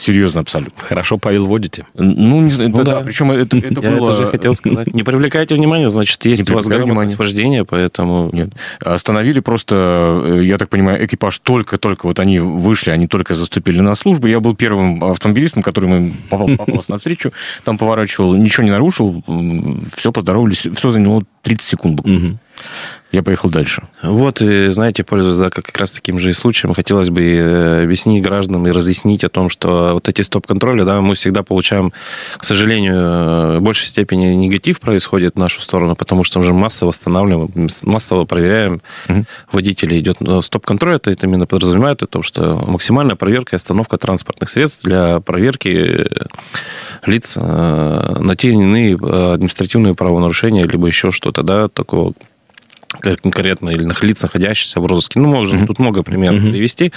Серьезно, 0.00 0.40
абсолютно. 0.40 0.82
Хорошо, 0.82 1.18
Павел, 1.18 1.46
водите? 1.46 1.84
Ну, 1.94 2.40
не 2.40 2.50
знаю, 2.50 2.70
ну, 2.70 2.78
да, 2.82 2.94
да. 2.94 3.00
Причем 3.02 3.30
это, 3.32 3.58
это 3.58 3.82
Я 3.82 3.90
было... 3.90 4.10
это 4.10 4.22
же 4.22 4.26
хотел 4.28 4.54
сказать. 4.54 4.86
Не 4.94 5.02
привлекайте 5.02 5.54
внимания, 5.54 5.90
значит, 5.90 6.24
есть 6.24 6.48
не 6.48 6.54
у 6.54 6.56
вас 6.56 6.66
грамотность 6.66 7.18
вождения, 7.18 7.64
поэтому... 7.64 8.30
Нет. 8.32 8.50
Остановили 8.80 9.40
просто, 9.40 10.22
э, 10.24 10.44
я 10.44 10.56
так 10.56 10.70
понимаю, 10.70 11.04
экипаж 11.04 11.38
только-только, 11.40 12.06
вот 12.06 12.18
они 12.18 12.38
вышли, 12.38 12.90
они 12.90 13.08
только 13.08 13.34
заступили 13.34 13.80
на 13.80 13.94
службу. 13.94 14.26
Я 14.26 14.40
был 14.40 14.56
первым 14.56 15.04
автомобилистом, 15.04 15.62
который 15.62 15.94
им 15.94 16.14
попал, 16.30 16.48
попался 16.56 16.92
навстречу, 16.92 17.32
там 17.64 17.76
поворачивал, 17.76 18.34
ничего 18.34 18.64
не 18.64 18.70
нарушил, 18.70 19.22
все, 19.96 20.12
поздоровались, 20.12 20.66
все 20.74 20.90
заняло 20.90 21.24
30 21.42 21.62
секунд 21.62 21.96
буквально. 21.96 22.38
Я 23.12 23.24
поехал 23.24 23.50
дальше. 23.50 23.82
Вот, 24.02 24.40
и, 24.40 24.68
знаете, 24.68 25.02
пользуясь 25.02 25.36
да, 25.36 25.50
как 25.50 25.76
раз 25.76 25.90
таким 25.90 26.20
же 26.20 26.32
случаем, 26.32 26.74
хотелось 26.74 27.10
бы 27.10 27.22
э, 27.22 27.82
объяснить 27.82 28.22
гражданам 28.22 28.68
и 28.68 28.70
разъяснить 28.70 29.24
о 29.24 29.28
том, 29.28 29.48
что 29.48 29.94
вот 29.94 30.08
эти 30.08 30.22
стоп-контроли, 30.22 30.84
да, 30.84 31.00
мы 31.00 31.16
всегда 31.16 31.42
получаем, 31.42 31.92
к 32.36 32.44
сожалению, 32.44 32.94
э, 32.94 33.58
в 33.58 33.62
большей 33.62 33.88
степени 33.88 34.26
негатив 34.34 34.78
происходит 34.78 35.34
в 35.34 35.38
нашу 35.38 35.60
сторону, 35.60 35.96
потому 35.96 36.22
что 36.22 36.38
мы 36.38 36.44
же 36.44 36.54
массово 36.54 36.90
восстанавливаем, 36.90 37.68
массово 37.82 38.26
проверяем 38.26 38.80
угу. 39.08 39.24
водителей. 39.50 39.98
Идет 39.98 40.18
стоп-контроль, 40.42 40.94
это, 40.94 41.10
это 41.10 41.26
именно 41.26 41.46
подразумевает 41.46 42.04
о 42.04 42.06
том, 42.06 42.22
что 42.22 42.62
максимальная 42.64 43.16
проверка 43.16 43.56
и 43.56 43.58
остановка 43.58 43.98
транспортных 43.98 44.48
средств 44.48 44.84
для 44.84 45.18
проверки 45.18 46.06
лиц 47.06 47.32
э, 47.34 47.40
на 47.40 48.36
те 48.36 48.50
или 48.50 48.54
иные 48.54 48.94
административные 48.94 49.96
правонарушения, 49.96 50.64
либо 50.64 50.86
еще 50.86 51.10
что-то, 51.10 51.42
да, 51.42 51.66
такого 51.66 52.14
конкретно 52.98 53.70
или 53.70 53.88
лиц, 54.02 54.22
находящихся 54.22 54.80
в 54.80 54.86
розыске. 54.86 55.20
Ну, 55.20 55.28
можно 55.28 55.56
mm-hmm. 55.56 55.66
тут 55.66 55.78
много 55.78 56.02
примеров 56.02 56.42
mm-hmm. 56.42 56.50
привести. 56.50 56.92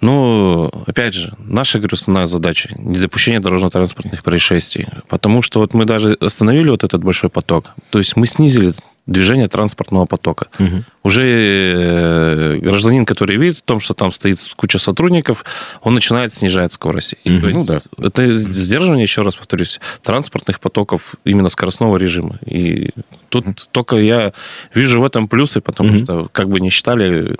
Но, 0.00 0.70
опять 0.86 1.14
же, 1.14 1.34
наша, 1.38 1.78
говорю, 1.78 1.94
основная 1.94 2.28
задача– 2.28 2.70
недопущение 2.78 3.40
дорожно-транспортных 3.40 4.22
происшествий. 4.22 4.86
Потому 5.08 5.42
что 5.42 5.58
вот 5.58 5.74
мы 5.74 5.86
даже 5.86 6.16
остановили 6.20 6.70
вот 6.70 6.84
этот 6.84 7.02
большой 7.02 7.30
поток. 7.30 7.70
То 7.90 7.98
есть 7.98 8.14
мы 8.14 8.26
снизили 8.26 8.72
движения 9.06 9.48
транспортного 9.48 10.04
потока. 10.04 10.48
Угу. 10.58 10.84
Уже 11.02 11.24
э, 11.24 12.58
гражданин, 12.58 13.06
который 13.06 13.36
видит 13.36 13.56
в 13.56 13.62
том, 13.62 13.80
что 13.80 13.94
там 13.94 14.12
стоит 14.12 14.38
куча 14.54 14.78
сотрудников, 14.78 15.44
он 15.82 15.94
начинает 15.94 16.32
снижать 16.32 16.72
скорость. 16.74 17.14
Угу. 17.24 17.40
То 17.40 17.46
есть, 17.48 17.54
ну, 17.54 17.64
да. 17.64 17.80
Это 17.98 18.36
сдерживание, 18.36 19.02
еще 19.02 19.22
раз 19.22 19.34
повторюсь, 19.34 19.80
транспортных 20.02 20.60
потоков 20.60 21.14
именно 21.24 21.48
скоростного 21.48 21.96
режима. 21.96 22.38
И 22.46 22.90
тут 23.28 23.68
только 23.72 23.96
я 23.96 24.32
вижу 24.74 25.00
в 25.00 25.04
этом 25.04 25.28
плюсы, 25.28 25.60
потому 25.60 25.96
что 25.96 26.28
как 26.32 26.48
бы 26.48 26.60
не 26.60 26.70
считали 26.70 27.36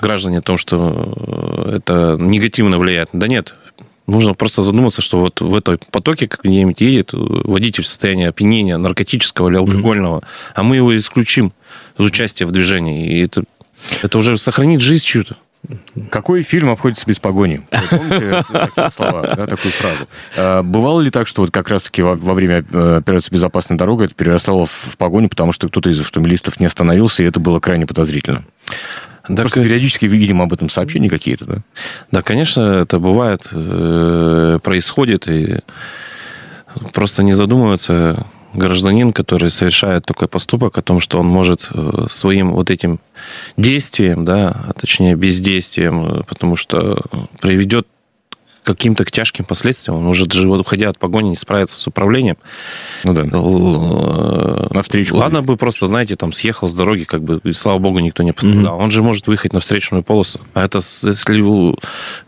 граждане 0.00 0.38
о 0.38 0.42
том, 0.42 0.58
что 0.58 1.70
это 1.72 2.16
негативно 2.18 2.78
влияет. 2.78 3.08
Да 3.12 3.28
нет, 3.28 3.54
Нужно 4.06 4.34
просто 4.34 4.62
задуматься, 4.62 5.02
что 5.02 5.18
вот 5.18 5.40
в 5.40 5.52
этой 5.52 5.78
потоке, 5.90 6.28
как 6.28 6.44
где-нибудь 6.44 6.80
едет 6.80 7.10
водитель 7.12 7.82
в 7.82 7.88
состоянии 7.88 8.28
опьянения 8.28 8.76
наркотического 8.76 9.48
или 9.48 9.56
алкогольного, 9.56 10.20
mm-hmm. 10.20 10.52
а 10.54 10.62
мы 10.62 10.76
его 10.76 10.96
исключим 10.96 11.52
из 11.98 12.04
участия 12.04 12.46
в 12.46 12.52
движении. 12.52 13.16
И 13.16 13.24
это, 13.24 13.42
это 14.02 14.18
уже 14.18 14.38
сохранит 14.38 14.80
жизнь 14.80 15.04
чью-то. 15.04 15.36
Какой 16.10 16.42
фильм 16.42 16.70
обходится 16.70 17.06
без 17.06 17.18
погони? 17.18 17.66
помните 17.90 18.44
такие 18.52 18.90
слова, 18.90 19.22
да, 19.36 19.46
такую 19.46 19.72
фразу? 19.72 20.08
А, 20.36 20.62
бывало 20.62 21.00
ли 21.00 21.10
так, 21.10 21.26
что 21.26 21.42
вот 21.42 21.50
как 21.50 21.68
раз-таки 21.68 22.02
во, 22.02 22.14
во 22.14 22.34
время 22.34 22.64
э, 22.70 22.96
операции 22.98 23.32
«Безопасная 23.32 23.78
дорога» 23.78 24.04
это 24.04 24.14
перерастало 24.14 24.66
в, 24.66 24.70
в 24.70 24.96
погоню, 24.96 25.28
потому 25.28 25.52
что 25.52 25.68
кто-то 25.68 25.90
из 25.90 26.00
автомобилистов 26.00 26.60
не 26.60 26.66
остановился, 26.66 27.22
и 27.22 27.26
это 27.26 27.40
было 27.40 27.60
крайне 27.60 27.86
подозрительно? 27.86 28.44
Да, 29.28 29.42
Просто 29.42 29.62
периодически 29.62 30.06
видим 30.06 30.40
об 30.40 30.52
этом 30.52 30.68
сообщения 30.68 31.08
какие-то, 31.08 31.44
да? 31.46 31.56
Да, 32.12 32.22
конечно, 32.22 32.60
это 32.60 32.98
бывает, 32.98 33.48
э, 33.50 34.58
происходит, 34.62 35.26
и 35.28 35.60
просто 36.92 37.22
не 37.22 37.34
задумывается 37.34 38.26
гражданин, 38.56 39.12
который 39.12 39.50
совершает 39.50 40.04
такой 40.04 40.28
поступок 40.28 40.78
о 40.78 40.82
том, 40.82 41.00
что 41.00 41.18
он 41.18 41.26
может 41.26 41.68
э, 41.72 42.06
своим 42.10 42.52
вот 42.52 42.70
этим 42.70 43.00
действием, 43.56 44.24
да, 44.24 44.64
а 44.68 44.72
точнее 44.72 45.14
бездействием, 45.14 46.06
э, 46.06 46.22
потому 46.24 46.56
что 46.56 47.02
приведет 47.40 47.86
каким-то 48.66 49.04
к 49.04 49.12
тяжким 49.12 49.44
последствиям. 49.44 49.98
Он 49.98 50.06
уже 50.08 50.24
уходя 50.24 50.88
от 50.88 50.98
погони 50.98 51.28
не 51.28 51.36
справится 51.36 51.76
с 51.76 51.86
управлением. 51.86 52.36
Ну 53.04 53.14
да. 53.14 53.22
Э, 53.22 54.66
навстречу. 54.74 55.16
Ладно 55.16 55.40
бы 55.40 55.56
просто, 55.56 55.86
знаете, 55.86 56.16
там 56.16 56.32
съехал 56.32 56.66
с 56.66 56.74
дороги, 56.74 57.04
как 57.04 57.22
бы, 57.22 57.40
и 57.44 57.52
слава 57.52 57.78
богу, 57.78 58.00
никто 58.00 58.24
не 58.24 58.32
пострадал. 58.32 58.78
Mm-hmm. 58.78 58.82
Он 58.82 58.90
же 58.90 59.02
может 59.02 59.28
выехать 59.28 59.52
на 59.52 59.60
встречную 59.60 60.02
полосу. 60.02 60.40
А 60.52 60.64
это, 60.64 60.80
если 61.02 61.40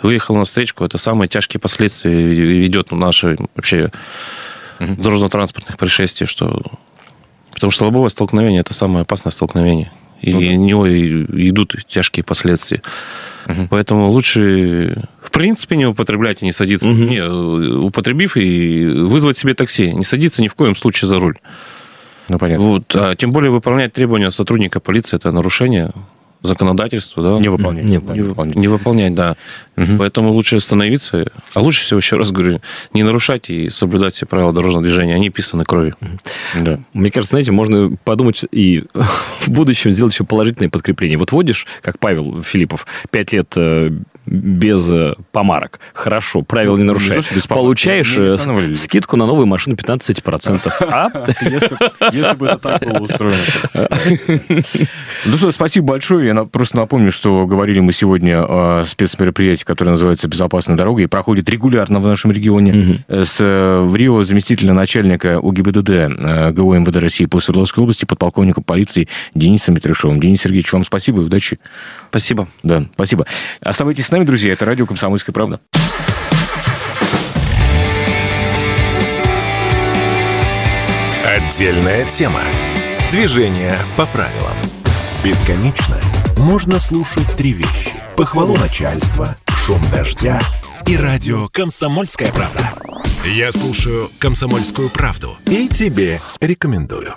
выехал 0.00 0.36
на 0.36 0.44
встречку, 0.44 0.84
это 0.84 0.96
самые 0.96 1.28
тяжкие 1.28 1.60
последствия 1.60 2.12
ведет 2.12 2.92
наши 2.92 3.36
вообще 3.56 3.90
mm-hmm. 4.78 5.00
дорожно-транспортных 5.00 5.76
происшествий, 5.76 6.26
что... 6.26 6.62
Потому 7.52 7.70
что 7.70 7.86
лобовое 7.86 8.08
столкновение– 8.08 8.60
это 8.62 8.74
самое 8.74 9.02
опасное 9.02 9.32
столкновение. 9.32 9.90
И 10.20 10.32
ну, 10.32 10.40
да. 10.40 10.46
него 10.46 10.88
идут 10.88 11.76
тяжкие 11.86 12.24
последствия. 12.24 12.82
Угу. 13.46 13.68
Поэтому 13.70 14.10
лучше, 14.10 15.02
в 15.22 15.30
принципе, 15.30 15.76
не 15.76 15.86
употреблять 15.86 16.42
и 16.42 16.44
не 16.44 16.52
садиться. 16.52 16.88
Угу. 16.88 16.96
Не, 16.96 17.22
употребив 17.22 18.36
и 18.36 18.84
вызвать 18.86 19.36
себе 19.36 19.54
такси. 19.54 19.92
Не 19.92 20.04
садиться 20.04 20.42
ни 20.42 20.48
в 20.48 20.54
коем 20.54 20.76
случае 20.76 21.08
за 21.08 21.18
руль. 21.18 21.38
Ну, 22.28 22.38
понятно. 22.38 22.66
Вот, 22.66 22.94
а 22.94 23.16
тем 23.16 23.32
более 23.32 23.50
выполнять 23.50 23.92
требования 23.92 24.30
сотрудника 24.30 24.80
полиции– 24.80 25.16
это 25.18 25.32
нарушение 25.32 25.92
законодательство, 26.42 27.22
да? 27.22 27.38
Не 27.38 27.48
выполнять. 27.48 27.84
Не, 27.84 27.96
не, 27.96 28.22
выполнять. 28.22 28.56
не 28.56 28.68
выполнять, 28.68 29.14
да. 29.14 29.36
Угу. 29.76 29.98
Поэтому 29.98 30.32
лучше 30.32 30.56
остановиться, 30.56 31.30
а 31.54 31.60
лучше 31.60 31.84
всего, 31.84 31.98
еще 31.98 32.16
раз 32.16 32.30
говорю, 32.30 32.60
не 32.92 33.02
нарушать 33.02 33.50
и 33.50 33.68
соблюдать 33.68 34.14
все 34.14 34.26
правила 34.26 34.52
дорожного 34.52 34.82
движения. 34.82 35.14
Они 35.14 35.30
писаны 35.30 35.64
кровью. 35.64 35.96
Угу. 36.00 36.64
Да. 36.64 36.80
Мне 36.92 37.10
кажется, 37.10 37.32
знаете, 37.32 37.52
можно 37.52 37.96
подумать 38.04 38.44
и 38.50 38.84
в 39.40 39.48
будущем 39.48 39.90
сделать 39.90 40.14
еще 40.14 40.24
положительное 40.24 40.70
подкрепление. 40.70 41.18
Вот 41.18 41.32
водишь, 41.32 41.66
как 41.82 41.98
Павел 41.98 42.42
Филиппов, 42.42 42.86
пять 43.10 43.32
лет 43.32 43.52
э, 43.56 43.90
без 44.30 44.90
э, 44.92 45.14
помарок. 45.32 45.80
Хорошо, 45.92 46.42
правила 46.42 46.76
ну, 46.76 46.82
не 46.82 46.84
нарушаешь. 46.84 47.30
Не 47.30 47.40
Получаешь 47.48 48.16
не, 48.16 48.68
не 48.68 48.74
скидку 48.74 49.16
на 49.16 49.26
новую 49.26 49.46
машину 49.46 49.76
15%. 49.76 50.72
А? 50.90 51.10
Если 51.42 52.34
бы 52.34 52.46
это 52.46 52.58
так 52.58 52.82
было 52.82 52.98
устроено. 53.00 53.38
Ну 55.24 55.36
что, 55.36 55.50
спасибо 55.50 55.86
большое. 55.86 56.28
Я 56.28 56.44
просто 56.44 56.76
напомню, 56.76 57.12
что 57.12 57.46
говорили 57.46 57.80
мы 57.80 57.92
сегодня 57.92 58.42
о 58.42 58.84
спецмероприятии, 58.84 59.64
которое 59.64 59.92
называется 59.92 60.28
«Безопасная 60.28 60.76
дорога» 60.76 61.02
и 61.02 61.06
проходит 61.06 61.48
регулярно 61.48 62.00
в 62.00 62.06
нашем 62.06 62.30
регионе. 62.30 63.04
С 63.08 63.36
э, 63.40 63.80
в 63.80 63.94
Рио 63.96 64.22
заместителя 64.22 64.72
начальника 64.72 65.40
УГИБДД 65.40 65.90
э, 65.90 66.52
ГУ 66.52 66.74
МВД 66.74 66.96
России 66.96 67.26
по 67.26 67.40
Свердловской 67.40 67.82
области 67.82 68.04
подполковника 68.04 68.60
полиции 68.60 69.08
Денисом 69.34 69.74
Митрышевым. 69.74 70.20
Денис 70.20 70.40
Сергеевич, 70.40 70.72
вам 70.72 70.84
спасибо 70.84 71.22
и 71.22 71.24
удачи. 71.24 71.58
Спасибо. 72.10 72.48
Да, 72.62 72.84
спасибо. 72.94 73.26
Оставайтесь 73.60 74.06
с 74.06 74.10
нами, 74.18 74.26
друзья. 74.26 74.52
Это 74.52 74.64
радио 74.64 74.86
«Комсомольская 74.86 75.32
правда». 75.32 75.60
Отдельная 81.24 82.04
тема. 82.06 82.40
Движение 83.10 83.76
по 83.96 84.06
правилам. 84.06 84.54
Бесконечно 85.24 85.98
можно 86.36 86.78
слушать 86.78 87.26
три 87.36 87.52
вещи. 87.52 87.92
Похвалу 88.16 88.56
начальства, 88.56 89.36
шум 89.48 89.80
дождя 89.90 90.40
и 90.86 90.96
радио 90.96 91.48
«Комсомольская 91.48 92.32
правда». 92.32 92.72
Я 93.24 93.52
слушаю 93.52 94.10
«Комсомольскую 94.18 94.90
правду» 94.90 95.36
и 95.46 95.68
тебе 95.68 96.20
рекомендую. 96.40 97.14